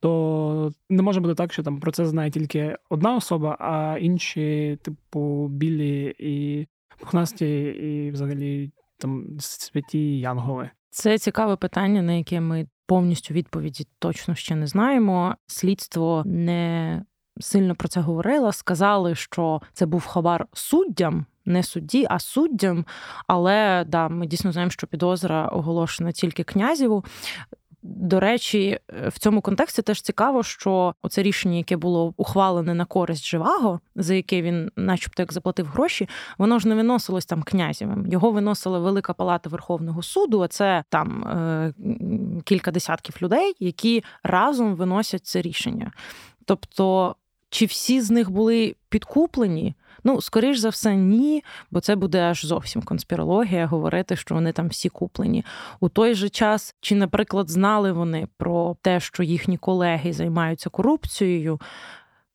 То 0.00 0.72
не 0.90 1.02
може 1.02 1.20
бути 1.20 1.34
так, 1.34 1.52
що 1.52 1.62
там 1.62 1.80
про 1.80 1.92
це 1.92 2.06
знає 2.06 2.30
тільки 2.30 2.76
одна 2.90 3.16
особа, 3.16 3.56
а 3.60 3.98
інші, 4.00 4.78
типу, 4.82 5.48
білі 5.48 6.14
і 6.18 6.66
пухнасті, 6.98 7.60
і 7.64 8.10
взагалі 8.10 8.70
там 8.98 9.26
святі 9.38 10.18
янголи. 10.18 10.70
Це 10.90 11.18
цікаве 11.18 11.56
питання, 11.56 12.02
на 12.02 12.12
яке 12.12 12.40
ми 12.40 12.66
повністю 12.86 13.34
відповіді 13.34 13.86
точно 13.98 14.34
ще 14.34 14.54
не 14.54 14.66
знаємо. 14.66 15.34
Слідство 15.46 16.22
не 16.26 17.02
сильно 17.40 17.74
про 17.74 17.88
це 17.88 18.00
говорило. 18.00 18.52
Сказали, 18.52 19.14
що 19.14 19.62
це 19.72 19.86
був 19.86 20.06
хабар 20.06 20.46
суддям. 20.52 21.26
Не 21.44 21.62
судді, 21.62 22.06
а 22.10 22.18
суддям. 22.18 22.86
Але 23.26 23.84
да, 23.88 24.08
ми 24.08 24.26
дійсно 24.26 24.52
знаємо, 24.52 24.70
що 24.70 24.86
підозра 24.86 25.48
оголошена 25.48 26.12
тільки 26.12 26.44
князіву. 26.44 27.04
До 27.88 28.20
речі, 28.20 28.78
в 29.08 29.18
цьому 29.18 29.40
контексті 29.40 29.82
теж 29.82 30.02
цікаво, 30.02 30.42
що 30.42 30.94
оце 31.02 31.22
рішення, 31.22 31.56
яке 31.56 31.76
було 31.76 32.14
ухвалене 32.16 32.74
на 32.74 32.84
користь 32.84 33.26
живаго, 33.26 33.80
за 33.96 34.14
яке 34.14 34.42
він, 34.42 34.70
начебто, 34.76 35.22
як 35.22 35.32
заплатив 35.32 35.66
гроші, 35.66 36.08
воно 36.38 36.58
ж 36.58 36.68
не 36.68 36.74
виносилось 36.74 37.26
там 37.26 37.42
князєвим. 37.42 38.06
Його 38.06 38.30
виносила 38.30 38.78
Велика 38.78 39.12
Палата 39.12 39.50
Верховного 39.50 40.02
суду. 40.02 40.40
А 40.40 40.48
це 40.48 40.84
там 40.88 41.24
е- 41.24 41.72
кілька 42.44 42.70
десятків 42.70 43.16
людей, 43.22 43.54
які 43.60 44.04
разом 44.22 44.74
виносять 44.74 45.26
це 45.26 45.42
рішення. 45.42 45.92
Тобто, 46.44 47.16
чи 47.50 47.66
всі 47.66 48.00
з 48.00 48.10
них 48.10 48.30
були 48.30 48.76
підкуплені? 48.88 49.74
Ну, 50.04 50.20
скоріш 50.20 50.58
за 50.58 50.68
все, 50.68 50.94
ні, 50.96 51.44
бо 51.70 51.80
це 51.80 51.96
буде 51.96 52.20
аж 52.20 52.44
зовсім 52.44 52.82
конспірологія 52.82 53.66
говорити, 53.66 54.16
що 54.16 54.34
вони 54.34 54.52
там 54.52 54.68
всі 54.68 54.88
куплені. 54.88 55.44
У 55.80 55.88
той 55.88 56.14
же 56.14 56.28
час, 56.28 56.74
чи, 56.80 56.94
наприклад, 56.94 57.50
знали 57.50 57.92
вони 57.92 58.28
про 58.36 58.76
те, 58.82 59.00
що 59.00 59.22
їхні 59.22 59.56
колеги 59.56 60.12
займаються 60.12 60.70
корупцією. 60.70 61.60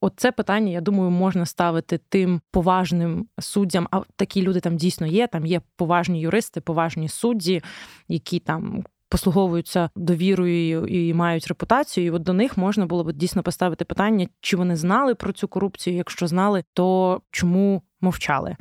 Оце 0.03 0.31
питання, 0.31 0.71
я 0.71 0.81
думаю, 0.81 1.09
можна 1.09 1.45
ставити 1.45 1.99
тим 2.09 2.41
поважним 2.51 3.27
суддям. 3.39 3.87
А 3.91 4.01
такі 4.15 4.41
люди 4.41 4.59
там 4.59 4.77
дійсно 4.77 5.07
є. 5.07 5.27
Там 5.27 5.45
є 5.45 5.61
поважні 5.75 6.21
юристи, 6.21 6.61
поважні 6.61 7.09
судді, 7.09 7.61
які 8.07 8.39
там 8.39 8.83
послуговуються 9.11 9.89
довірою 9.95 10.85
і 10.85 11.13
мають 11.13 11.47
репутацію. 11.47 12.05
І 12.05 12.09
от 12.11 12.23
до 12.23 12.33
них 12.33 12.57
можна 12.57 12.85
було 12.85 13.03
б 13.03 13.13
дійсно 13.13 13.43
поставити 13.43 13.85
питання, 13.85 14.27
чи 14.41 14.57
вони 14.57 14.75
знали 14.75 15.15
про 15.15 15.33
цю 15.33 15.47
корупцію. 15.47 15.95
Якщо 15.95 16.27
знали, 16.27 16.63
то 16.73 17.21
чому 17.31 17.81
мовчали? 18.01 18.55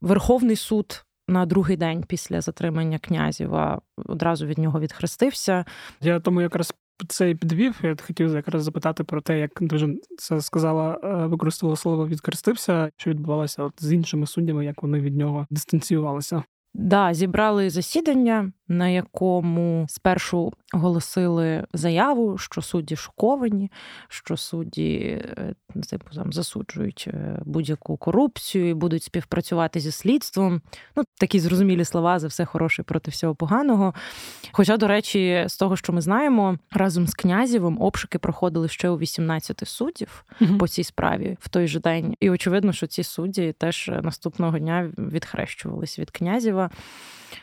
Верховний 0.00 0.56
суд. 0.56 1.04
На 1.28 1.46
другий 1.46 1.76
день 1.76 2.04
після 2.08 2.40
затримання 2.40 2.98
князєва 2.98 3.80
одразу 4.06 4.46
від 4.46 4.58
нього 4.58 4.80
відхрестився. 4.80 5.64
Я 6.00 6.20
тому 6.20 6.40
якраз 6.40 6.74
це 7.08 7.30
і 7.30 7.34
підвів. 7.34 7.80
Я 7.82 7.96
хотів 8.06 8.34
якраз 8.34 8.62
запитати 8.62 9.04
про 9.04 9.20
те, 9.20 9.38
як 9.38 9.50
дуже 9.60 9.94
це 10.18 10.40
сказала, 10.40 10.98
е, 11.04 11.26
використовувала 11.26 11.76
слово 11.76 12.08
відхрестився, 12.08 12.90
що 12.96 13.10
відбувалося 13.10 13.62
от 13.62 13.72
з 13.78 13.92
іншими 13.92 14.26
суддями, 14.26 14.64
як 14.64 14.82
вони 14.82 15.00
від 15.00 15.16
нього 15.16 15.46
дистанціювалися. 15.50 16.42
Да, 16.74 17.14
зібрали 17.14 17.70
засідання, 17.70 18.52
на 18.72 18.88
якому 18.88 19.86
спершу 19.88 20.52
оголосили 20.74 21.66
заяву, 21.72 22.38
що 22.38 22.62
судді 22.62 22.96
шоковані, 22.96 23.70
що 24.08 24.36
судді 24.36 24.98
е, 25.38 25.54
типу, 25.90 26.14
там, 26.14 26.32
засуджують 26.32 27.04
е, 27.08 27.38
будь-яку 27.44 27.96
корупцію 27.96 28.68
і 28.68 28.74
будуть 28.74 29.02
співпрацювати 29.02 29.80
зі 29.80 29.90
слідством. 29.90 30.60
Ну, 30.96 31.02
такі 31.20 31.40
зрозумілі 31.40 31.84
слова 31.84 32.18
за 32.18 32.26
все 32.26 32.44
хороше 32.44 32.82
проти 32.82 33.10
всього 33.10 33.34
поганого. 33.34 33.94
Хоча, 34.52 34.76
до 34.76 34.86
речі, 34.86 35.44
з 35.46 35.56
того, 35.56 35.76
що 35.76 35.92
ми 35.92 36.00
знаємо, 36.00 36.58
разом 36.70 37.06
з 37.06 37.14
князєвим 37.14 37.82
обшуки 37.82 38.18
проходили 38.18 38.68
ще 38.68 38.88
у 38.88 38.98
18 38.98 39.68
суддів 39.68 40.24
угу. 40.40 40.58
по 40.58 40.68
цій 40.68 40.84
справі 40.84 41.36
в 41.40 41.48
той 41.48 41.66
же 41.66 41.80
день. 41.80 42.16
І 42.20 42.30
очевидно, 42.30 42.72
що 42.72 42.86
ці 42.86 43.02
судді 43.02 43.54
теж 43.58 43.90
наступного 44.02 44.58
дня 44.58 44.92
відхрещувались 44.98 45.98
від 45.98 46.10
князєва. 46.10 46.70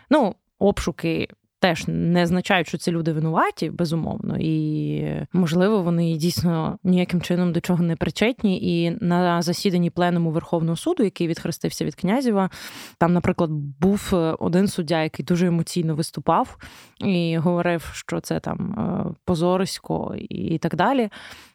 Ну, 0.09 0.36
обшуки 0.59 1.27
теж 1.59 1.83
не 1.87 2.23
означають, 2.23 2.67
що 2.67 2.77
ці 2.77 2.91
люди 2.91 3.13
винуваті, 3.13 3.69
безумовно, 3.69 4.37
і 4.39 5.03
можливо 5.33 5.81
вони 5.81 6.17
дійсно 6.17 6.79
ніяким 6.83 7.21
чином 7.21 7.53
до 7.53 7.61
чого 7.61 7.83
не 7.83 7.95
причетні. 7.95 8.83
І 8.83 8.97
на 9.01 9.41
засіданні 9.41 9.89
пленуму 9.89 10.31
Верховного 10.31 10.75
суду, 10.75 11.03
який 11.03 11.27
відхрестився 11.27 11.85
від 11.85 11.95
князєва, 11.95 12.49
там, 12.97 13.13
наприклад, 13.13 13.49
був 13.79 14.13
один 14.39 14.67
суддя, 14.67 15.03
який 15.03 15.25
дуже 15.25 15.47
емоційно 15.47 15.95
виступав 15.95 16.57
і 16.99 17.37
говорив, 17.37 17.91
що 17.93 18.19
це 18.19 18.39
там 18.39 18.71
е, 18.71 19.13
позорисько 19.25 20.15
і 20.29 20.57
так 20.57 20.75
далі. 20.75 21.09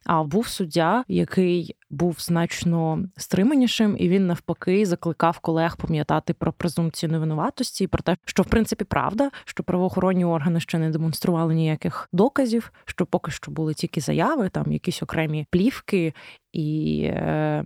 А 0.06 0.22
був 0.22 0.48
суддя, 0.48 1.04
який 1.08 1.76
був 1.90 2.16
значно 2.18 3.04
стриманішим, 3.16 3.96
і 3.98 4.08
він 4.08 4.26
навпаки 4.26 4.86
закликав 4.86 5.38
колег 5.38 5.76
пам'ятати 5.76 6.34
про 6.34 6.52
презумпцію 6.52 7.12
невинуватості 7.12 7.84
і 7.84 7.86
про 7.86 8.02
те, 8.02 8.16
що 8.24 8.42
в 8.42 8.46
принципі 8.46 8.84
правда, 8.84 9.30
що 9.44 9.62
правоохоронні 9.62 10.24
органи 10.24 10.60
ще 10.60 10.78
не 10.78 10.90
демонстрували 10.90 11.54
ніяких 11.54 12.08
доказів, 12.12 12.72
що 12.84 13.06
поки 13.06 13.30
що 13.30 13.50
були 13.50 13.74
тільки 13.74 14.00
заяви, 14.00 14.48
там 14.48 14.72
якісь 14.72 15.02
окремі 15.02 15.46
плівки 15.50 16.14
і. 16.52 17.00
Е, 17.04 17.64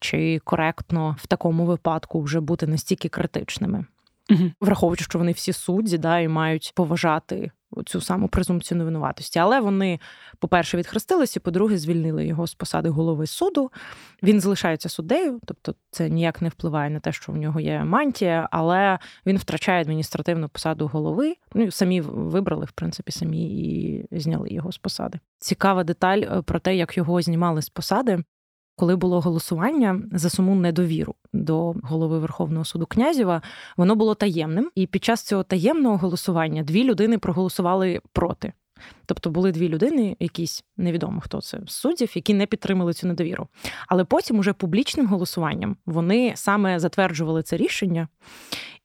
чи 0.00 0.40
коректно 0.44 1.16
в 1.18 1.26
такому 1.26 1.64
випадку 1.64 2.20
вже 2.20 2.40
бути 2.40 2.66
настільки 2.66 3.08
критичними, 3.08 3.84
угу. 4.30 4.50
враховуючи, 4.60 5.04
що 5.04 5.18
вони 5.18 5.32
всі 5.32 5.52
судді 5.52 5.98
да, 5.98 6.18
і 6.18 6.28
мають 6.28 6.72
поважати 6.74 7.50
цю 7.86 8.00
саму 8.00 8.28
презумпцію 8.28 8.78
невинуватості. 8.78 9.38
Але 9.38 9.60
вони, 9.60 10.00
по-перше, 10.38 10.76
відхрестилися, 10.76 11.40
по-друге, 11.40 11.78
звільнили 11.78 12.26
його 12.26 12.46
з 12.46 12.54
посади 12.54 12.88
голови 12.88 13.26
суду. 13.26 13.70
Він 14.22 14.40
залишається 14.40 14.88
суддею, 14.88 15.40
тобто 15.46 15.74
це 15.90 16.10
ніяк 16.10 16.42
не 16.42 16.48
впливає 16.48 16.90
на 16.90 17.00
те, 17.00 17.12
що 17.12 17.32
в 17.32 17.36
нього 17.36 17.60
є 17.60 17.84
мантія, 17.84 18.48
але 18.50 18.98
він 19.26 19.36
втрачає 19.36 19.80
адміністративну 19.80 20.48
посаду 20.48 20.86
голови. 20.86 21.34
Ну 21.54 21.70
самі 21.70 22.00
вибрали, 22.00 22.64
в 22.64 22.72
принципі, 22.72 23.12
самі 23.12 23.44
і 23.44 24.06
зняли 24.10 24.48
його 24.50 24.72
з 24.72 24.78
посади. 24.78 25.18
Цікава 25.38 25.84
деталь 25.84 26.18
е, 26.18 26.42
про 26.42 26.58
те, 26.58 26.76
як 26.76 26.96
його 26.96 27.22
знімали 27.22 27.62
з 27.62 27.68
посади. 27.68 28.22
Коли 28.76 28.96
було 28.96 29.20
голосування 29.20 30.02
за 30.12 30.30
саму 30.30 30.54
недовіру 30.54 31.14
до 31.32 31.74
голови 31.82 32.18
Верховного 32.18 32.64
суду 32.64 32.86
князєва, 32.86 33.42
воно 33.76 33.96
було 33.96 34.14
таємним, 34.14 34.70
і 34.74 34.86
під 34.86 35.04
час 35.04 35.22
цього 35.22 35.42
таємного 35.42 35.96
голосування 35.96 36.62
дві 36.62 36.84
людини 36.84 37.18
проголосували 37.18 38.00
проти. 38.12 38.52
Тобто 39.06 39.30
були 39.30 39.52
дві 39.52 39.68
людини, 39.68 40.16
якісь 40.20 40.64
невідомо 40.76 41.20
хто 41.20 41.40
це 41.40 41.60
з 41.66 41.72
суддів, 41.72 42.12
які 42.14 42.34
не 42.34 42.46
підтримали 42.46 42.92
цю 42.92 43.06
недовіру. 43.06 43.48
Але 43.88 44.04
потім, 44.04 44.38
уже 44.38 44.52
публічним 44.52 45.06
голосуванням, 45.06 45.76
вони 45.86 46.32
саме 46.36 46.78
затверджували 46.78 47.42
це 47.42 47.56
рішення, 47.56 48.08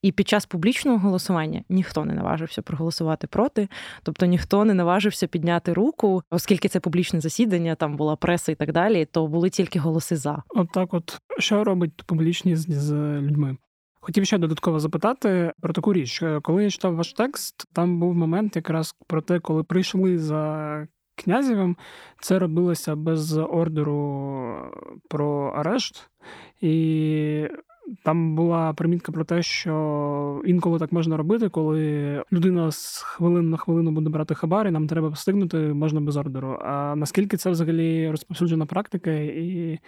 і 0.02 0.12
під 0.12 0.28
час 0.28 0.46
публічного 0.46 0.98
голосування 0.98 1.64
ніхто 1.70 2.06
не 2.06 2.14
наважився 2.14 2.62
проголосувати 2.62 3.28
проти, 3.28 3.68
тобто 4.04 4.26
ніхто 4.26 4.66
не 4.66 4.74
наважився 4.74 5.28
підняти 5.28 5.74
руку, 5.74 6.24
оскільки 6.30 6.68
це 6.68 6.80
публічне 6.80 7.20
засідання, 7.20 7.76
там 7.76 7.98
була 7.98 8.16
преса 8.16 8.52
і 8.52 8.56
так 8.56 8.72
далі, 8.72 9.06
то 9.06 9.28
були 9.28 9.50
тільки 9.50 9.80
голоси 9.80 10.16
за. 10.16 10.44
От 10.50 10.72
так, 10.72 10.94
от 10.94 11.20
що 11.40 11.64
робить 11.64 12.04
публічність 12.06 12.72
з 12.72 12.94
людьми? 13.22 13.58
Хотів 14.04 14.26
ще 14.26 14.38
додатково 14.38 14.80
запитати 14.80 15.54
про 15.62 15.74
таку 15.74 15.94
річ. 15.94 16.24
Коли 16.42 16.64
я 16.64 16.70
читав 16.70 16.96
ваш 16.96 17.14
текст, 17.14 17.68
там 17.74 18.00
був 18.00 18.16
момент 18.16 18.56
якраз 18.56 18.96
про 19.08 19.22
те, 19.22 19.40
коли 19.40 19.64
прийшли 19.64 20.18
за 20.18 20.88
князєвим, 21.16 21.78
це 22.22 22.40
робилося 22.40 22.96
без 22.96 23.38
ордеру 23.38 24.56
про 25.10 25.54
арешт, 25.56 26.10
і 26.62 27.48
там 28.04 28.36
була 28.36 28.74
примітка 28.74 29.12
про 29.12 29.24
те, 29.24 29.44
що 29.44 30.42
інколи 30.46 30.80
так 30.80 30.92
можна 30.92 31.18
робити, 31.18 31.50
коли 31.50 32.24
людина 32.32 32.72
з 32.72 32.98
хвилин 32.98 33.50
на 33.50 33.58
хвилину 33.58 33.92
буде 33.92 34.10
брати 34.10 34.36
хабар, 34.36 34.68
і 34.68 34.72
нам 34.72 34.88
треба 34.88 35.08
встигнути, 35.08 35.58
можна 35.58 36.02
без 36.02 36.18
ордеру. 36.18 36.60
А 36.62 36.96
наскільки 36.96 37.38
це 37.38 37.50
взагалі 37.50 38.12
розповсюджена 38.12 38.66
практика 38.66 39.12
і. 39.12 39.80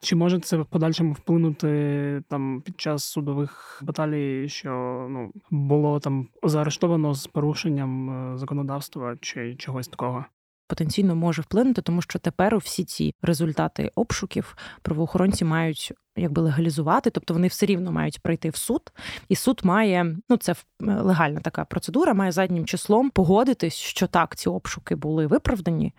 Чи 0.00 0.16
може 0.16 0.40
це 0.40 0.56
в 0.56 0.66
подальшому 0.66 1.12
вплинути 1.12 2.22
там 2.28 2.62
під 2.64 2.80
час 2.80 3.04
судових 3.04 3.80
баталій, 3.84 4.48
що 4.48 4.70
ну 5.10 5.32
було 5.50 6.00
там 6.00 6.28
заарештовано 6.42 7.14
з 7.14 7.26
порушенням 7.26 8.10
е, 8.10 8.38
законодавства 8.38 9.16
чи 9.20 9.54
чогось 9.54 9.88
такого? 9.88 10.24
Потенційно 10.68 11.16
може 11.16 11.42
вплинути, 11.42 11.82
тому 11.82 12.02
що 12.02 12.18
тепер 12.18 12.58
всі 12.58 12.84
ці 12.84 13.14
результати 13.22 13.90
обшуків 13.94 14.56
правоохоронці 14.82 15.44
мають 15.44 15.92
якби 16.18 16.42
легалізувати, 16.42 17.10
тобто 17.10 17.34
вони 17.34 17.48
все 17.48 17.66
рівно 17.66 17.92
мають 17.92 18.20
прийти 18.20 18.50
в 18.50 18.56
суд, 18.56 18.92
і 19.28 19.36
суд 19.36 19.60
має, 19.64 20.16
ну 20.28 20.36
це 20.36 20.54
легальна 20.80 21.40
така 21.40 21.64
процедура, 21.64 22.14
має 22.14 22.32
заднім 22.32 22.66
числом 22.66 23.10
погодитись, 23.10 23.74
що 23.74 24.06
так, 24.06 24.36
ці 24.36 24.48
обшуки 24.48 24.94
були 24.94 25.26
виправдані, 25.26 25.94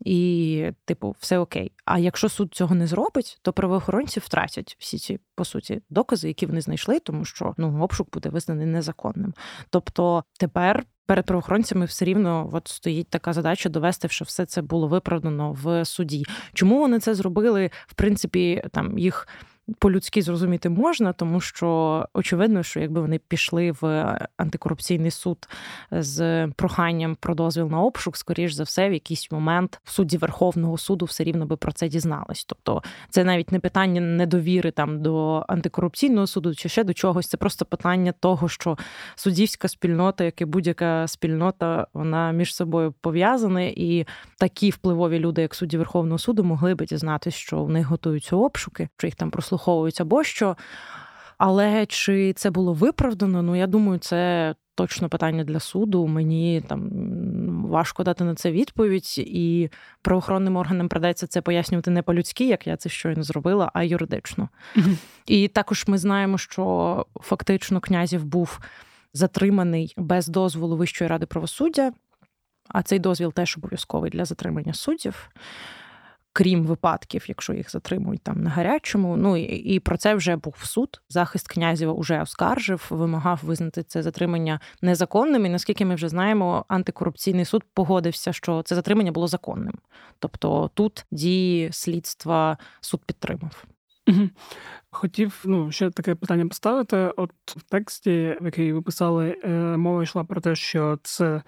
і, 0.00 0.70
типу, 0.84 1.16
все 1.18 1.38
окей. 1.38 1.72
А 1.84 1.98
якщо 1.98 2.28
суд 2.28 2.54
цього 2.54 2.74
не 2.74 2.86
зробить, 2.86 3.38
то 3.42 3.52
правоохоронці 3.52 4.20
втратять 4.20 4.76
всі 4.78 4.98
ці 4.98 5.20
по 5.34 5.44
суті 5.44 5.82
докази, 5.90 6.28
які 6.28 6.46
вони 6.46 6.60
знайшли, 6.60 7.00
тому 7.00 7.24
що 7.24 7.54
ну 7.56 7.82
обшук 7.82 8.10
буде 8.12 8.28
визнаний 8.28 8.66
незаконним. 8.66 9.34
Тобто 9.70 10.24
тепер. 10.38 10.84
Перед 11.06 11.26
правоохоронцями 11.26 11.84
все 11.84 12.04
рівно 12.04 12.50
от 12.52 12.68
стоїть 12.68 13.08
така 13.10 13.32
задача 13.32 13.68
довести, 13.68 14.08
що 14.08 14.24
все 14.24 14.46
це 14.46 14.62
було 14.62 14.88
виправдано 14.88 15.52
в 15.52 15.84
суді. 15.84 16.24
Чому 16.52 16.78
вони 16.78 17.00
це 17.00 17.14
зробили? 17.14 17.70
В 17.86 17.94
принципі, 17.94 18.62
там 18.72 18.98
їх 18.98 19.28
по-людськи 19.78 20.22
зрозуміти 20.22 20.68
можна, 20.68 21.12
тому 21.12 21.40
що 21.40 22.08
очевидно, 22.14 22.62
що 22.62 22.80
якби 22.80 23.00
вони 23.00 23.20
пішли 23.28 23.72
в 23.80 24.14
антикорупційний 24.36 25.10
суд 25.10 25.48
з 25.90 26.46
проханням 26.46 27.16
про 27.20 27.34
дозвіл 27.34 27.68
на 27.68 27.80
обшук, 27.80 28.16
скоріш 28.16 28.52
за 28.52 28.62
все, 28.62 28.88
в 28.88 28.92
якийсь 28.92 29.30
момент 29.30 29.80
в 29.84 29.90
суді 29.90 30.16
Верховного 30.16 30.78
суду 30.78 31.04
все 31.04 31.24
рівно 31.24 31.46
би 31.46 31.56
про 31.56 31.72
це 31.72 31.88
дізнались. 31.88 32.44
Тобто, 32.44 32.82
це 33.10 33.24
навіть 33.24 33.52
не 33.52 33.60
питання 33.60 34.00
недовіри 34.00 34.70
там 34.70 35.02
до 35.02 35.44
антикорупційного 35.48 36.26
суду 36.26 36.54
чи 36.54 36.68
ще 36.68 36.84
до 36.84 36.94
чогось. 36.94 37.26
Це 37.26 37.36
просто 37.36 37.64
питання 37.64 38.12
того, 38.12 38.48
що 38.48 38.78
суддівська 39.14 39.68
спільнота, 39.68 40.24
як 40.24 40.40
і 40.40 40.44
будь-яка 40.44 41.08
спільнота, 41.08 41.86
вона 41.94 42.32
між 42.32 42.54
собою 42.54 42.94
пов'язана, 43.00 43.62
і 43.62 44.06
такі 44.38 44.70
впливові 44.70 45.18
люди, 45.18 45.42
як 45.42 45.54
судді 45.54 45.78
Верховного 45.78 46.18
суду, 46.18 46.44
могли 46.44 46.74
би 46.74 46.86
дізнатися, 46.86 47.38
що 47.38 47.64
в 47.64 47.70
них 47.70 47.86
готуються 47.86 48.36
обшуки, 48.36 48.88
що 48.96 49.06
їх 49.06 49.14
там 49.14 49.30
прослуховують 49.30 49.57
прослуховують 49.58 50.00
або 50.00 50.24
що. 50.24 50.56
Але 51.38 51.86
чи 51.86 52.32
це 52.32 52.50
було 52.50 52.72
виправдано? 52.72 53.42
Ну 53.42 53.56
я 53.56 53.66
думаю, 53.66 53.98
це 53.98 54.54
точно 54.74 55.08
питання 55.08 55.44
для 55.44 55.60
суду. 55.60 56.06
Мені 56.06 56.62
там 56.68 56.90
важко 57.68 58.04
дати 58.04 58.24
на 58.24 58.34
це 58.34 58.50
відповідь, 58.50 59.14
і 59.18 59.70
правоохоронним 60.02 60.56
органам 60.56 60.88
придеться 60.88 61.26
це 61.26 61.40
пояснювати 61.40 61.90
не 61.90 62.02
по-людськи, 62.02 62.48
як 62.48 62.66
я 62.66 62.76
це 62.76 62.88
щойно 62.88 63.22
зробила, 63.22 63.70
а 63.74 63.82
юридично. 63.82 64.48
Mm-hmm. 64.76 64.96
І 65.26 65.48
також 65.48 65.84
ми 65.88 65.98
знаємо, 65.98 66.38
що 66.38 67.06
фактично 67.20 67.80
князів 67.80 68.24
був 68.24 68.60
затриманий 69.12 69.94
без 69.96 70.28
дозволу 70.28 70.76
Вищої 70.76 71.08
ради 71.08 71.26
правосуддя, 71.26 71.92
а 72.68 72.82
цей 72.82 72.98
дозвіл 72.98 73.32
теж 73.32 73.56
обов'язковий 73.56 74.10
для 74.10 74.24
затримання 74.24 74.72
суддів 74.72 75.30
крім 76.38 76.64
випадків, 76.64 77.24
якщо 77.28 77.52
їх 77.52 77.70
затримують 77.70 78.22
там 78.22 78.42
на 78.42 78.50
гарячому. 78.50 79.16
Ну 79.16 79.36
і, 79.36 79.42
і 79.42 79.80
про 79.80 79.96
це 79.96 80.14
вже 80.14 80.36
був 80.36 80.56
суд. 80.64 81.00
Захист 81.08 81.48
князєва 81.48 81.92
вже 81.92 82.22
оскаржив, 82.22 82.86
вимагав 82.90 83.40
визнати 83.42 83.82
це 83.82 84.02
затримання 84.02 84.60
незаконним. 84.82 85.46
І 85.46 85.48
наскільки 85.48 85.84
ми 85.84 85.94
вже 85.94 86.08
знаємо, 86.08 86.64
антикорупційний 86.68 87.44
суд 87.44 87.64
погодився, 87.74 88.32
що 88.32 88.62
це 88.62 88.74
затримання 88.74 89.12
було 89.12 89.26
законним. 89.28 89.74
Тобто 90.18 90.70
тут 90.74 91.06
дії 91.10 91.72
слідства 91.72 92.58
суд 92.80 93.00
підтримав. 93.06 93.64
Хотів 94.90 95.42
ну 95.44 95.72
ще 95.72 95.90
таке 95.90 96.14
питання 96.14 96.46
поставити. 96.46 96.96
От 96.96 97.30
в 97.46 97.62
тексті, 97.62 98.36
в 98.40 98.44
який 98.44 98.72
ви 98.72 98.82
писали, 98.82 99.36
е, 99.44 99.48
мова 99.76 100.02
йшла 100.02 100.24
про 100.24 100.40
те, 100.40 100.54
що 100.54 100.98
це 101.02 101.42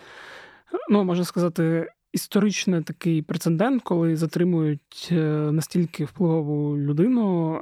ну 0.88 1.05
можна 1.05 1.24
сказати 1.24 1.88
історичний 2.12 2.83
такий 2.83 3.23
прецедент, 3.23 3.83
коли 3.83 4.16
затримують 4.16 5.09
е, 5.12 5.14
настільки 5.53 6.05
впливову 6.05 6.79
людину. 6.79 7.61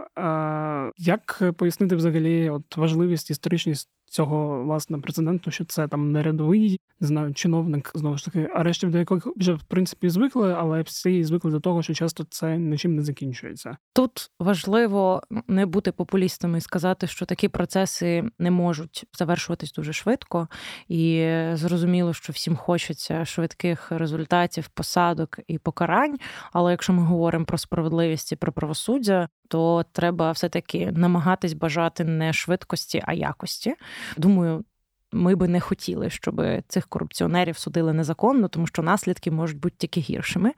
Як 0.98 1.42
пояснити 1.56 1.96
взагалі 1.96 2.50
от 2.50 2.76
важливість 2.76 3.30
історичність 3.30 3.90
цього 4.08 4.64
власне 4.64 4.98
прецеденту, 4.98 5.50
що 5.50 5.64
це 5.64 5.88
там 5.88 6.12
не 6.12 6.22
рядовий, 6.22 6.80
не 7.00 7.06
знаю, 7.06 7.34
чиновник 7.34 7.92
знову 7.94 8.16
ж 8.16 8.24
таки, 8.24 8.50
арештів 8.54 8.90
до 8.90 8.98
яких 8.98 9.26
вже 9.36 9.52
в 9.52 9.62
принципі 9.62 10.08
звикли, 10.08 10.54
але 10.58 10.82
всі 10.82 11.24
звикли 11.24 11.50
до 11.50 11.60
того, 11.60 11.82
що 11.82 11.94
часто 11.94 12.24
це 12.30 12.58
нічим 12.58 12.96
не 12.96 13.02
закінчується. 13.02 13.76
Тут 13.92 14.30
важливо 14.40 15.22
не 15.48 15.66
бути 15.66 15.92
популістами 15.92 16.58
і 16.58 16.60
сказати, 16.60 17.06
що 17.06 17.26
такі 17.26 17.48
процеси 17.48 18.24
не 18.38 18.50
можуть 18.50 19.04
завершуватись 19.18 19.72
дуже 19.72 19.92
швидко, 19.92 20.48
і 20.88 21.34
зрозуміло, 21.52 22.12
що 22.12 22.32
всім 22.32 22.56
хочеться 22.56 23.24
швидких 23.24 23.92
результатів, 23.92 24.68
посадок 24.68 25.38
і 25.46 25.58
покарань. 25.58 26.18
Але 26.52 26.70
якщо 26.70 26.92
ми 26.92 27.02
говоримо 27.02 27.44
про 27.44 27.58
справедливість 27.58 28.32
і 28.32 28.36
про 28.36 28.52
правосуддя, 28.52 29.28
то 29.48 29.84
треба 29.92 30.32
все 30.32 30.48
таки 30.48 30.92
намагатись 30.92 31.52
бажати 31.52 32.04
не 32.04 32.32
швидкості, 32.32 33.02
а 33.06 33.12
якості. 33.12 33.74
Думаю, 34.16 34.64
ми 35.12 35.34
би 35.34 35.48
не 35.48 35.60
хотіли, 35.60 36.10
щоб 36.10 36.42
цих 36.68 36.86
корупціонерів 36.86 37.58
судили 37.58 37.92
незаконно, 37.92 38.48
тому 38.48 38.66
що 38.66 38.82
наслідки 38.82 39.30
можуть 39.30 39.58
бути 39.58 39.76
тільки 39.78 40.00
гіршими. 40.00 40.52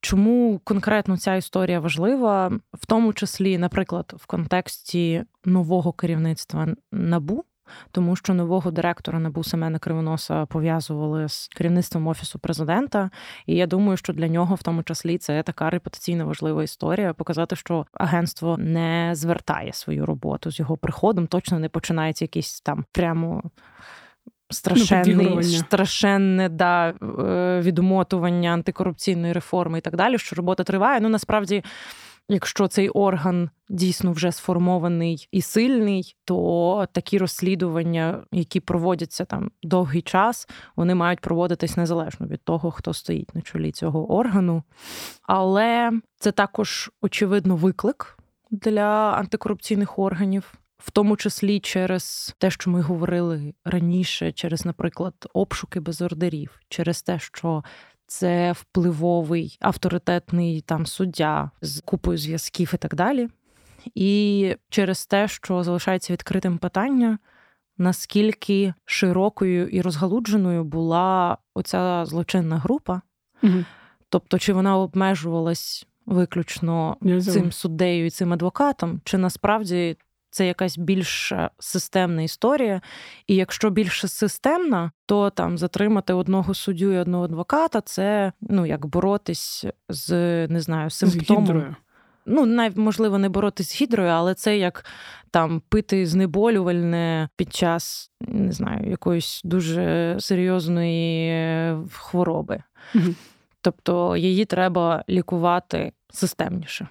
Чому 0.00 0.60
конкретно 0.64 1.16
ця 1.16 1.34
історія 1.34 1.80
важлива, 1.80 2.48
в 2.74 2.86
тому 2.86 3.12
числі, 3.12 3.58
наприклад, 3.58 4.14
в 4.16 4.26
контексті 4.26 5.24
нового 5.44 5.92
керівництва 5.92 6.68
набу, 6.92 7.44
тому 7.92 8.16
що 8.16 8.34
нового 8.34 8.70
директора 8.70 9.18
НАБУ 9.18 9.44
Семена 9.44 9.78
Кривоноса 9.78 10.46
пов'язували 10.46 11.28
з 11.28 11.48
керівництвом 11.48 12.06
офісу 12.06 12.38
президента. 12.38 13.10
І 13.46 13.54
я 13.54 13.66
думаю, 13.66 13.96
що 13.96 14.12
для 14.12 14.28
нього, 14.28 14.54
в 14.54 14.62
тому 14.62 14.82
числі, 14.82 15.18
це 15.18 15.42
така 15.42 15.70
репутаційно 15.70 16.26
важлива 16.26 16.62
історія. 16.62 17.14
Показати, 17.14 17.56
що 17.56 17.86
агентство 17.92 18.56
не 18.58 19.10
звертає 19.14 19.72
свою 19.72 20.06
роботу 20.06 20.50
з 20.50 20.58
його 20.58 20.76
приходом, 20.76 21.26
точно 21.26 21.58
не 21.58 21.68
починається 21.68 22.24
якийсь 22.24 22.60
там 22.60 22.84
прямо. 22.92 23.42
Страшенний, 24.52 25.34
ну, 25.34 25.42
страшенне 25.42 26.48
да, 26.48 26.88
е, 26.88 27.60
відмотування 27.60 28.50
антикорупційної 28.50 29.32
реформи 29.32 29.78
і 29.78 29.80
так 29.80 29.96
далі, 29.96 30.18
що 30.18 30.36
робота 30.36 30.64
триває. 30.64 31.00
Ну 31.00 31.08
насправді 31.08 31.64
Якщо 32.32 32.68
цей 32.68 32.88
орган 32.88 33.50
дійсно 33.68 34.12
вже 34.12 34.32
сформований 34.32 35.28
і 35.32 35.42
сильний, 35.42 36.16
то 36.24 36.86
такі 36.92 37.18
розслідування, 37.18 38.22
які 38.32 38.60
проводяться 38.60 39.24
там 39.24 39.50
довгий 39.62 40.02
час, 40.02 40.48
вони 40.76 40.94
мають 40.94 41.20
проводитись 41.20 41.76
незалежно 41.76 42.26
від 42.26 42.44
того, 42.44 42.70
хто 42.70 42.94
стоїть 42.94 43.34
на 43.34 43.40
чолі 43.40 43.72
цього 43.72 44.12
органу. 44.12 44.62
Але 45.22 45.92
це 46.18 46.32
також 46.32 46.90
очевидно 47.02 47.56
виклик 47.56 48.18
для 48.50 49.12
антикорупційних 49.12 49.98
органів. 49.98 50.54
В 50.78 50.90
тому 50.90 51.16
числі 51.16 51.60
через 51.60 52.34
те, 52.38 52.50
що 52.50 52.70
ми 52.70 52.80
говорили 52.80 53.54
раніше, 53.64 54.32
через, 54.32 54.66
наприклад, 54.66 55.14
обшуки 55.34 55.80
без 55.80 56.02
ордерів, 56.02 56.60
через 56.68 57.02
те, 57.02 57.18
що 57.18 57.64
це 58.10 58.52
впливовий 58.52 59.58
авторитетний 59.60 60.60
там 60.60 60.86
суддя 60.86 61.50
з 61.60 61.80
купою 61.80 62.18
зв'язків 62.18 62.70
і 62.74 62.76
так 62.76 62.94
далі. 62.94 63.28
І 63.94 64.56
через 64.68 65.06
те, 65.06 65.28
що 65.28 65.62
залишається 65.62 66.12
відкритим 66.12 66.58
питання, 66.58 67.18
наскільки 67.78 68.74
широкою 68.84 69.68
і 69.68 69.80
розгалудженою 69.80 70.64
була 70.64 71.38
оця 71.54 72.04
злочинна 72.06 72.58
група, 72.58 73.00
Угу. 73.42 73.64
тобто, 74.08 74.38
чи 74.38 74.52
вона 74.52 74.78
обмежувалась 74.78 75.86
виключно 76.06 76.96
цим 77.20 77.52
суддею 77.52 78.06
і 78.06 78.10
цим 78.10 78.32
адвокатом, 78.32 79.00
чи 79.04 79.18
насправді 79.18 79.96
це 80.30 80.46
якась 80.46 80.78
більш 80.78 81.32
системна 81.58 82.22
історія. 82.22 82.80
І 83.26 83.34
якщо 83.34 83.70
більш 83.70 84.04
системна, 84.06 84.90
то 85.06 85.30
там 85.30 85.58
затримати 85.58 86.12
одного 86.12 86.54
суддю 86.54 86.92
і 86.92 86.98
одного 86.98 87.24
адвоката 87.24 87.80
це 87.80 88.32
ну 88.40 88.66
як 88.66 88.86
боротись 88.86 89.64
з 89.88 90.12
не 90.48 90.60
знаю 90.60 90.90
симптомом. 90.90 91.76
Ну, 92.26 92.46
навіть 92.46 92.76
можливо, 92.76 93.18
не 93.18 93.28
боротись 93.28 93.70
з 93.70 93.82
гідрою, 93.82 94.10
але 94.10 94.34
це 94.34 94.58
як 94.58 94.84
там 95.30 95.62
пити 95.68 96.06
знеболювальне 96.06 97.28
під 97.36 97.54
час 97.54 98.10
не 98.20 98.52
знаю, 98.52 98.90
якоїсь 98.90 99.40
дуже 99.44 100.16
серйозної 100.20 101.76
хвороби. 101.92 102.62
Угу. 102.94 103.14
Тобто 103.60 104.16
її 104.16 104.44
треба 104.44 105.04
лікувати 105.08 105.92
системніше. 106.12 106.88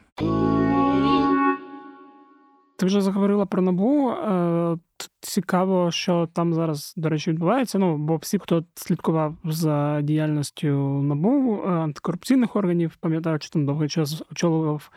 Ти 2.79 2.85
вже 2.85 3.01
заговорила 3.01 3.45
про 3.45 3.61
набу. 3.61 4.09
Е, 4.09 4.77
цікаво, 5.21 5.91
що 5.91 6.29
там 6.33 6.53
зараз, 6.53 6.93
до 6.97 7.09
речі, 7.09 7.31
відбувається. 7.31 7.79
Ну, 7.79 7.97
бо 7.97 8.15
всі, 8.15 8.39
хто 8.39 8.63
слідкував 8.75 9.35
за 9.43 10.01
діяльністю 10.01 10.67
набу 11.01 11.61
е, 11.65 11.69
антикорупційних 11.69 12.55
органів, 12.55 12.97
пам'ятаю, 12.99 13.37
що 13.41 13.49
там 13.49 13.65
довгий 13.65 13.89
час 13.89 14.23
очолював 14.31 14.91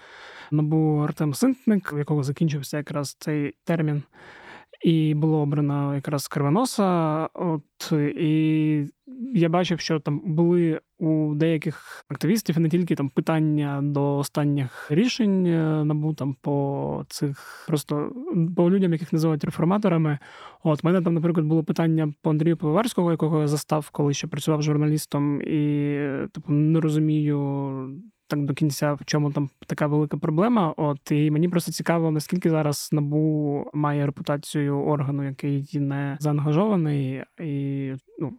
набу 0.51 0.99
Артем 0.99 1.35
Синтник, 1.35 1.93
в 1.93 1.99
якого 1.99 2.23
закінчився 2.23 2.77
якраз 2.77 3.17
цей 3.19 3.55
термін. 3.65 4.03
І 4.83 5.15
було 5.15 5.39
обрано 5.39 5.95
якраз 5.95 6.29
Кривоноса. 6.29 7.29
От 7.35 7.93
і 8.17 8.87
я 9.35 9.49
бачив, 9.49 9.81
що 9.81 10.01
там 10.01 10.21
були 10.25 10.81
у 10.99 11.35
деяких 11.35 12.05
активістів 12.09 12.61
не 12.61 12.69
тільки 12.69 12.95
там 12.95 13.09
питання 13.09 13.81
до 13.83 14.19
останніх 14.19 14.91
рішень 14.91 15.47
е, 15.47 15.85
набу 15.85 16.15
там 16.15 16.37
по 16.41 17.05
цих 17.09 17.65
просто 17.69 18.13
по 18.57 18.71
людям, 18.71 18.93
яких 18.93 19.13
називають 19.13 19.45
реформаторами. 19.45 20.19
От 20.63 20.85
мене 20.85 21.03
там, 21.03 21.15
наприклад, 21.15 21.47
було 21.47 21.65
питання 21.65 22.15
по 22.23 22.31
Андрію 22.31 22.57
Пивоварського, 22.57 23.11
якого 23.11 23.41
я 23.41 23.49
застав, 23.49 23.91
коли 23.91 24.15
ще 24.15 24.27
працював 24.27 24.63
журналістом, 24.63 25.43
і 25.43 25.99
типу 26.33 26.53
не 26.53 26.81
розумію. 26.81 27.39
Так 28.33 28.45
до 28.45 28.55
кінця, 28.55 28.93
в 28.93 29.05
чому 29.05 29.33
там 29.33 29.51
така 29.67 29.87
велика 29.87 30.17
проблема. 30.17 30.75
От 30.77 31.11
і 31.11 31.31
мені 31.31 31.49
просто 31.49 31.73
цікаво, 31.73 32.11
наскільки 32.11 32.51
зараз 32.51 32.89
набу 32.93 33.71
має 33.73 34.07
репутацію 34.07 34.79
органу, 34.79 35.25
який 35.25 35.69
не 35.75 36.17
заангажований, 36.21 37.23
і 37.41 37.93
ну 38.19 38.33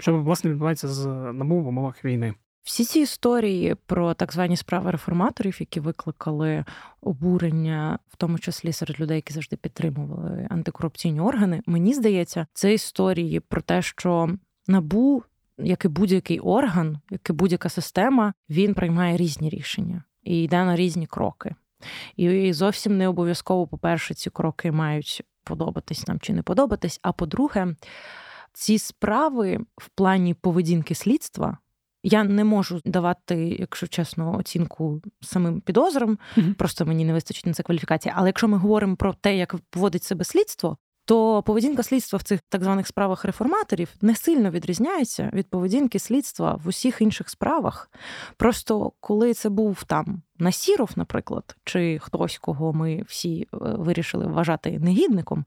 що 0.00 0.22
власне 0.22 0.50
відбувається 0.50 0.88
з 0.88 1.06
НАБУ 1.32 1.60
в 1.60 1.68
умовах 1.68 2.04
війни. 2.04 2.34
Всі 2.62 2.84
ці 2.84 3.00
історії 3.00 3.76
про 3.86 4.14
так 4.14 4.32
звані 4.32 4.56
справи 4.56 4.90
реформаторів, 4.90 5.56
які 5.60 5.80
викликали 5.80 6.64
обурення, 7.00 7.98
в 8.08 8.16
тому 8.16 8.38
числі 8.38 8.72
серед 8.72 9.00
людей, 9.00 9.16
які 9.16 9.32
завжди 9.32 9.56
підтримували 9.56 10.46
антикорупційні 10.50 11.20
органи. 11.20 11.62
Мені 11.66 11.94
здається, 11.94 12.46
це 12.52 12.74
історії 12.74 13.40
про 13.40 13.60
те, 13.60 13.82
що 13.82 14.28
набу, 14.66 15.22
як 15.58 15.84
і 15.84 15.88
будь-який 15.88 16.40
орган, 16.40 16.98
як 17.10 17.30
і 17.30 17.32
будь-яка 17.32 17.68
система, 17.68 18.34
він 18.50 18.74
приймає 18.74 19.16
різні 19.16 19.48
рішення 19.48 20.04
і 20.22 20.42
йде 20.42 20.64
на 20.64 20.76
різні 20.76 21.06
кроки. 21.06 21.54
І 22.16 22.52
зовсім 22.52 22.96
не 22.96 23.08
обов'язково, 23.08 23.66
по-перше, 23.66 24.14
ці 24.14 24.30
кроки 24.30 24.72
мають 24.72 25.22
подобатись 25.44 26.08
нам 26.08 26.20
чи 26.20 26.32
не 26.32 26.42
подобатись. 26.42 27.00
А 27.02 27.12
по-друге, 27.12 27.74
ці 28.52 28.78
справи 28.78 29.58
в 29.76 29.88
плані 29.88 30.34
поведінки 30.34 30.94
слідства. 30.94 31.58
Я 32.02 32.24
не 32.24 32.44
можу 32.44 32.80
давати, 32.84 33.56
якщо 33.58 33.86
чесно, 33.86 34.36
оцінку 34.36 35.02
самим 35.20 35.60
підозрам, 35.60 36.18
mm-hmm. 36.36 36.54
просто 36.54 36.86
мені 36.86 37.04
не 37.04 37.12
вистачить 37.12 37.46
на 37.46 37.52
це 37.52 37.62
кваліфікації. 37.62 38.12
Але 38.16 38.28
якщо 38.28 38.48
ми 38.48 38.58
говоримо 38.58 38.96
про 38.96 39.12
те, 39.12 39.36
як 39.36 39.56
поводить 39.70 40.02
себе 40.02 40.24
слідство, 40.24 40.76
то 41.06 41.42
поведінка 41.42 41.82
слідства 41.82 42.16
в 42.16 42.22
цих 42.22 42.40
так 42.48 42.64
званих 42.64 42.86
справах 42.86 43.24
реформаторів 43.24 43.88
не 44.00 44.16
сильно 44.16 44.50
відрізняється 44.50 45.30
від 45.32 45.50
поведінки 45.50 45.98
слідства 45.98 46.60
в 46.64 46.68
усіх 46.68 47.00
інших 47.00 47.28
справах. 47.28 47.90
Просто 48.36 48.92
коли 49.00 49.34
це 49.34 49.48
був 49.48 49.84
там 49.84 50.22
Насіров, 50.38 50.90
наприклад, 50.96 51.56
чи 51.64 51.98
хтось, 52.02 52.38
кого 52.38 52.72
ми 52.72 53.02
всі 53.06 53.42
е, 53.42 53.46
вирішили 53.60 54.26
вважати 54.26 54.78
негідником, 54.78 55.44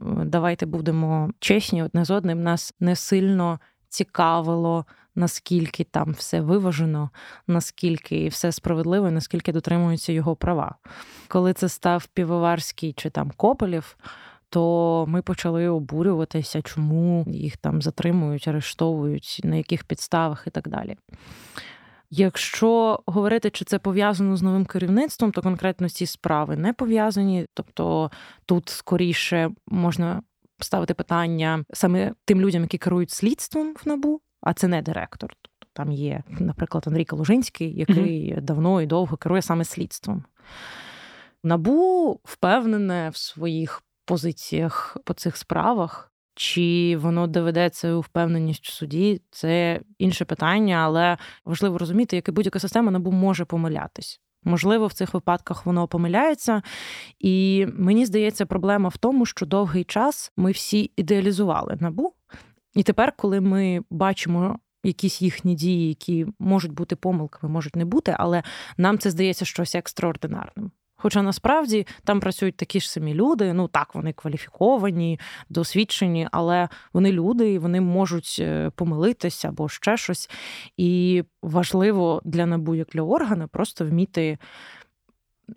е, 0.00 0.04
давайте 0.24 0.66
будемо 0.66 1.30
чесні 1.38 1.82
одне 1.82 2.04
з 2.04 2.10
одним, 2.10 2.42
нас 2.42 2.74
не 2.80 2.96
сильно 2.96 3.60
цікавило. 3.88 4.86
Наскільки 5.14 5.84
там 5.84 6.12
все 6.12 6.40
виважено, 6.40 7.10
наскільки 7.46 8.28
все 8.28 8.52
справедливо, 8.52 9.10
наскільки 9.10 9.52
дотримуються 9.52 10.12
його 10.12 10.36
права. 10.36 10.74
Коли 11.28 11.52
це 11.52 11.68
став 11.68 12.06
Півоварський 12.06 12.92
чи 12.92 13.10
там 13.10 13.30
Кополєв, 13.36 13.96
то 14.52 15.04
ми 15.08 15.22
почали 15.22 15.68
обурюватися, 15.68 16.62
чому 16.62 17.24
їх 17.28 17.56
там 17.56 17.82
затримують, 17.82 18.48
арештовують, 18.48 19.40
на 19.44 19.56
яких 19.56 19.84
підставах 19.84 20.44
і 20.46 20.50
так 20.50 20.68
далі. 20.68 20.96
Якщо 22.10 23.02
говорити, 23.06 23.50
чи 23.50 23.64
це 23.64 23.78
пов'язано 23.78 24.36
з 24.36 24.42
новим 24.42 24.64
керівництвом, 24.64 25.32
то 25.32 25.42
конкретно 25.42 25.88
ці 25.88 26.06
справи 26.06 26.56
не 26.56 26.72
пов'язані. 26.72 27.46
Тобто 27.54 28.10
тут 28.46 28.68
скоріше 28.68 29.50
можна 29.66 30.22
ставити 30.60 30.94
питання 30.94 31.64
саме 31.72 32.12
тим 32.24 32.40
людям, 32.40 32.62
які 32.62 32.78
керують 32.78 33.10
слідством 33.10 33.74
в 33.74 33.88
набу, 33.88 34.20
а 34.40 34.54
це 34.54 34.68
не 34.68 34.82
директор. 34.82 35.34
Тобто 35.42 35.68
там 35.72 35.92
є, 35.92 36.22
наприклад, 36.28 36.84
Андрій 36.86 37.04
Калужинський, 37.04 37.78
який 37.78 38.34
mm-hmm. 38.34 38.40
давно 38.40 38.82
і 38.82 38.86
довго 38.86 39.16
керує 39.16 39.42
саме 39.42 39.64
слідством. 39.64 40.24
Набу 41.44 42.20
впевнене 42.24 43.10
в 43.10 43.16
своїх 43.16 43.82
позиціях 44.12 44.96
по 45.04 45.14
цих 45.14 45.36
справах. 45.36 46.12
Чи 46.34 46.96
воно 47.00 47.26
доведеться 47.26 47.94
у 47.94 48.00
впевненість 48.00 48.68
в 48.68 48.72
суді, 48.72 49.22
це 49.30 49.80
інше 49.98 50.24
питання, 50.24 50.76
але 50.76 51.18
важливо 51.44 51.78
розуміти, 51.78 52.16
як 52.16 52.28
і 52.28 52.32
будь-яка 52.32 52.58
система 52.58 52.90
набу 52.90 53.12
може 53.12 53.44
помилятись. 53.44 54.20
Можливо, 54.44 54.86
в 54.86 54.92
цих 54.92 55.14
випадках 55.14 55.66
воно 55.66 55.88
помиляється, 55.88 56.62
і 57.18 57.66
мені 57.72 58.06
здається, 58.06 58.46
проблема 58.46 58.88
в 58.88 58.96
тому, 58.96 59.26
що 59.26 59.46
довгий 59.46 59.84
час 59.84 60.32
ми 60.36 60.50
всі 60.50 60.90
ідеалізували 60.96 61.76
набу. 61.80 62.14
І 62.74 62.82
тепер, 62.82 63.12
коли 63.16 63.40
ми 63.40 63.80
бачимо 63.90 64.58
якісь 64.84 65.22
їхні 65.22 65.54
дії, 65.54 65.88
які 65.88 66.26
можуть 66.38 66.72
бути 66.72 66.96
помилками, 66.96 67.52
можуть 67.52 67.76
не 67.76 67.84
бути, 67.84 68.16
але 68.18 68.42
нам 68.76 68.98
це 68.98 69.10
здається 69.10 69.44
щось 69.44 69.74
екстраординарним. 69.74 70.70
Хоча 71.02 71.22
насправді 71.22 71.86
там 72.04 72.20
працюють 72.20 72.56
такі 72.56 72.80
ж 72.80 72.90
самі 72.90 73.14
люди. 73.14 73.52
Ну 73.52 73.68
так, 73.68 73.94
вони 73.94 74.12
кваліфіковані, 74.12 75.20
досвідчені, 75.48 76.28
але 76.32 76.68
вони 76.92 77.12
люди 77.12 77.52
і 77.52 77.58
вони 77.58 77.80
можуть 77.80 78.36
е, 78.40 78.70
помилитися 78.70 79.48
або 79.48 79.68
ще 79.68 79.96
щось. 79.96 80.30
І 80.76 81.22
важливо 81.42 82.22
для 82.24 82.46
НАБУ, 82.46 82.74
як 82.74 82.88
для 82.88 83.02
органу, 83.02 83.48
просто 83.48 83.84
вміти 83.84 84.38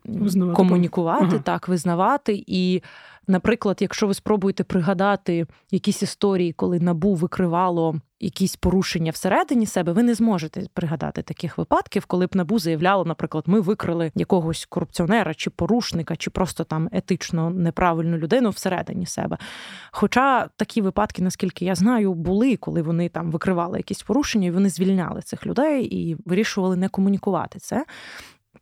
визнавати. 0.05 0.55
комунікувати, 0.55 1.25
ага. 1.25 1.39
так, 1.39 1.67
визнавати. 1.67 2.43
І, 2.47 2.81
наприклад, 3.27 3.77
якщо 3.79 4.07
ви 4.07 4.13
спробуєте 4.13 4.63
пригадати 4.63 5.47
якісь 5.71 6.03
історії, 6.03 6.53
коли 6.53 6.79
набу 6.79 7.13
викривало 7.13 7.95
якісь 8.19 8.55
порушення 8.55 9.11
всередині 9.11 9.65
себе, 9.65 9.91
ви 9.91 10.03
не 10.03 10.13
зможете 10.13 10.67
пригадати 10.73 11.21
таких 11.21 11.57
випадків, 11.57 12.05
коли 12.05 12.27
б 12.27 12.35
набу 12.35 12.59
заявляло, 12.59 13.05
наприклад, 13.05 13.43
ми 13.47 13.59
викрили 13.59 14.11
якогось 14.15 14.65
корупціонера 14.65 15.33
чи 15.33 15.49
порушника, 15.49 16.15
чи 16.15 16.29
просто 16.29 16.63
там 16.63 16.89
етично 16.91 17.49
неправильну 17.49 18.17
людину 18.17 18.49
всередині 18.49 19.05
себе. 19.05 19.37
Хоча 19.91 20.49
такі 20.55 20.81
випадки, 20.81 21.21
наскільки 21.21 21.65
я 21.65 21.75
знаю, 21.75 22.13
були, 22.13 22.57
коли 22.57 22.81
вони 22.81 23.09
там 23.09 23.31
викривали 23.31 23.77
якісь 23.77 24.03
порушення, 24.03 24.47
і 24.47 24.51
вони 24.51 24.69
звільняли 24.69 25.21
цих 25.21 25.45
людей 25.45 25.85
і 25.85 26.17
вирішували 26.25 26.75
не 26.75 26.89
комунікувати 26.89 27.59
це. 27.59 27.85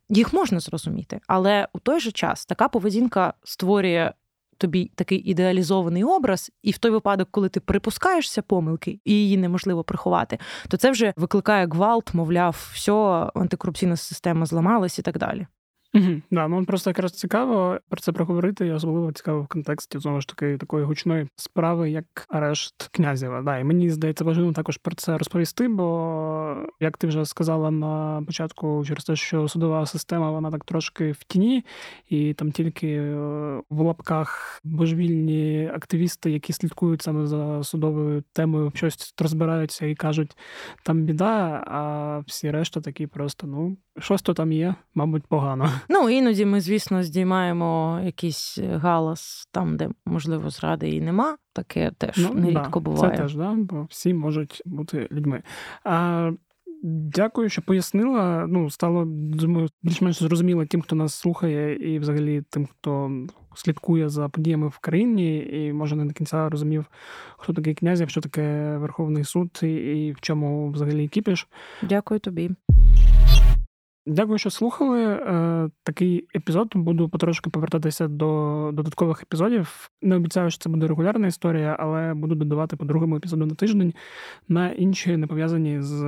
Їх 0.10 0.34
можна 0.34 0.60
зрозуміти, 0.60 1.20
але 1.28 1.68
у 1.74 1.80
той 1.80 2.00
же 2.00 2.12
час 2.12 2.46
така 2.46 2.68
поведінка 2.68 3.34
створює 3.44 4.12
тобі 4.58 4.92
такий 4.96 5.18
ідеалізований 5.18 6.04
образ, 6.04 6.52
і 6.63 6.72
в 6.72 6.78
той 6.78 6.92
випадок, 6.92 7.28
коли 7.32 7.50
ти 7.50 7.60
припускаєшся 7.60 8.42
помилки 8.42 9.00
і 9.06 9.13
її 9.13 9.38
неможливо 9.38 9.84
приховати, 9.84 10.38
то 10.68 10.78
це 10.78 10.92
вже 10.92 11.13
викликає 11.18 11.68
гвалт, 11.68 12.13
мовляв, 12.13 12.70
все, 12.74 12.92
антикорупційна 13.36 13.98
система 13.98 14.46
зламалась 14.46 15.00
і 15.00 15.02
так 15.02 15.18
далі. 15.18 15.48
Угу. 15.94 16.12
Да, 16.32 16.47
ну 16.47 16.65
просто 16.65 16.89
якраз 16.89 17.12
цікаво 17.12 17.80
про 17.89 18.02
це 18.02 18.12
проговорити, 18.12 18.67
і 18.67 18.71
особливо 18.71 19.12
цікаво 19.12 19.41
в 19.41 19.47
контексті 19.47 19.99
знову 19.99 20.21
ж 20.21 20.28
таки 20.28 20.58
такої 20.58 20.86
гучної 20.86 21.28
справи, 21.36 21.91
як 21.91 22.06
арешт 22.28 22.89
князєва. 22.91 23.41
Да, 23.41 23.58
і 23.58 23.63
мені 23.63 23.89
здається, 23.89 24.23
важливо 24.23 24.52
також 24.52 24.78
про 24.78 24.95
це 24.95 25.17
розповісти, 25.17 25.67
бо 25.67 26.56
як 26.80 26.97
ти 26.97 27.08
вже 27.08 27.26
сказала 27.26 27.71
на 27.71 28.23
початку, 28.26 28.84
через 28.88 29.04
те, 29.04 29.15
що 29.15 29.47
судова 29.47 29.86
система 29.86 30.32
вона 30.32 30.52
так 30.52 30.65
трошки 30.65 31.12
в 31.12 31.23
тіні, 31.23 31.65
і 32.10 32.34
там 32.34 32.52
тільки 32.52 32.88
е, 32.88 33.15
в 33.69 33.80
лапках 33.80 34.60
божевільні 34.63 35.71
активісти, 35.76 36.32
які 36.32 36.54
слідкують 36.54 37.02
саме 37.02 37.28
за 37.28 37.63
судовою 37.63 38.23
темою, 38.34 38.71
щось 38.76 39.13
розбираються 39.21 39.86
і 39.86 39.95
кажуть, 39.95 40.38
там 40.84 41.04
біда, 41.04 41.63
а 41.67 42.19
всі 42.28 42.52
решта 42.52 42.82
такі 42.82 43.08
просто 43.08 43.47
ну 43.47 43.78
щось 43.99 44.21
то 44.21 44.34
там 44.34 44.52
є, 44.52 44.76
мабуть, 44.95 45.23
погано. 45.28 45.69
Ну 45.89 46.03
іноді 46.10 46.46
ми, 46.46 46.62
звісно, 46.62 47.04
здіймаємо 47.04 48.00
якийсь 48.06 48.58
галас 48.58 49.48
там, 49.52 49.78
де 49.78 49.89
можливо 50.06 50.50
зради 50.50 50.89
і 50.89 51.02
нема. 51.02 51.38
Таке 51.54 51.92
теж 51.98 52.18
ну, 52.18 52.34
нерідко 52.34 52.80
да, 52.80 52.80
буває. 52.80 53.18
Це 53.18 53.24
теж, 53.24 53.36
да, 53.36 53.54
бо 53.58 53.88
всі 53.89 54.13
можуть 54.13 54.62
бути 54.66 55.08
людьми. 55.12 55.44
А 55.84 56.32
Дякую, 56.86 57.50
що 57.50 57.62
пояснила. 57.62 58.46
Ну, 58.50 58.70
стало 58.70 59.04
думаю, 59.08 59.70
більш-менш 59.84 60.24
зрозуміло 60.24 60.66
тим, 60.66 60.82
хто 60.82 60.96
нас 60.96 61.13
слухає, 61.13 61.94
і 61.94 62.00
взагалі 62.00 62.44
тим, 62.50 62.66
хто 62.66 63.12
слідкує 63.56 64.10
за 64.10 64.30
подіями 64.30 64.68
в 64.68 64.78
країні, 64.78 65.38
і 65.38 65.74
може 65.74 65.96
не 65.96 66.06
до 66.06 66.13
кінця 66.13 66.50
розумів, 66.50 66.86
хто 67.38 67.54
такий 67.54 67.74
князів, 67.74 68.10
що 68.10 68.22
таке 68.22 68.78
Верховний 68.78 69.24
суд 69.24 69.60
і, 69.63 69.68
і 69.68 70.12
в 70.12 70.22
чому 70.22 70.72
взагалі 70.72 71.08
кіпіш. 71.08 71.48
Дякую 71.82 72.20
тобі. 72.20 72.52
Дякую, 74.06 74.38
що 74.38 74.50
слухали. 74.50 75.04
Е, 75.04 75.70
такий 75.84 76.28
епізод. 76.36 76.72
Буду 76.76 77.10
потрошки 77.10 77.50
повертатися 77.50 78.08
до 78.08 78.70
додаткових 78.74 79.24
епізодів. 79.24 79.89
Не 80.02 80.16
обіцяю, 80.16 80.50
що 80.50 80.63
це 80.63 80.70
буде 80.70 80.88
регулярна 80.88 81.28
історія, 81.28 81.78
але 81.80 82.13
буду 82.13 82.36
додавати 82.36 82.76
по 82.76 82.86
другому 82.86 83.16
епізоду 83.16 83.46
на 83.46 83.56
тиждень 83.56 83.94
на 84.48 84.70
інші 84.70 85.18
не 85.18 85.28
пов'язані 85.28 85.82
з 85.82 86.00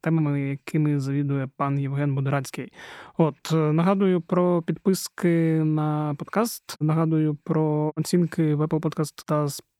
темами, 0.00 0.40
якими 0.40 1.00
завідує 1.00 1.48
пан 1.56 1.78
Євген 1.78 2.14
Будорацький. 2.14 2.72
От 3.18 3.52
е, 3.52 3.56
нагадую 3.56 4.20
про 4.20 4.62
підписки 4.62 5.62
на 5.64 6.14
подкаст. 6.18 6.76
Нагадую 6.80 7.34
про 7.34 7.92
оцінки 7.96 8.54
в 8.54 8.62
Apple 8.62 8.80
Podcast 8.80 9.24
та 9.26 9.44
Spotify 9.44 9.73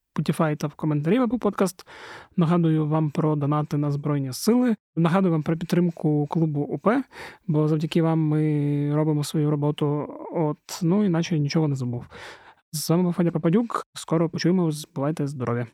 та 0.57 0.66
в 0.66 0.74
коментарі 0.74 1.20
Apple 1.20 1.38
Podcast. 1.38 1.87
Нагадую 2.37 2.87
вам 2.87 3.11
про 3.11 3.37
донати 3.37 3.77
на 3.77 3.90
Збройні 3.90 4.33
Сили. 4.33 4.77
Нагадую 4.96 5.33
вам 5.33 5.42
про 5.42 5.57
підтримку 5.57 6.27
клубу 6.27 6.61
УП, 6.61 6.88
бо 7.46 7.68
завдяки 7.68 8.03
вам 8.03 8.20
ми 8.20 8.94
робимо 8.94 9.24
свою 9.24 9.50
роботу. 9.50 10.14
От, 10.35 10.81
ну 10.83 11.05
іначе 11.05 11.38
нічого 11.38 11.68
не 11.68 11.74
забув. 11.77 12.07
З 12.72 12.90
вами 12.90 13.03
був 13.03 13.12
Федя 13.12 13.31
Попадюк. 13.31 13.83
Скоро 13.94 14.29
почуємо. 14.29 14.70
Бувайте 14.94 15.27
здорові! 15.27 15.66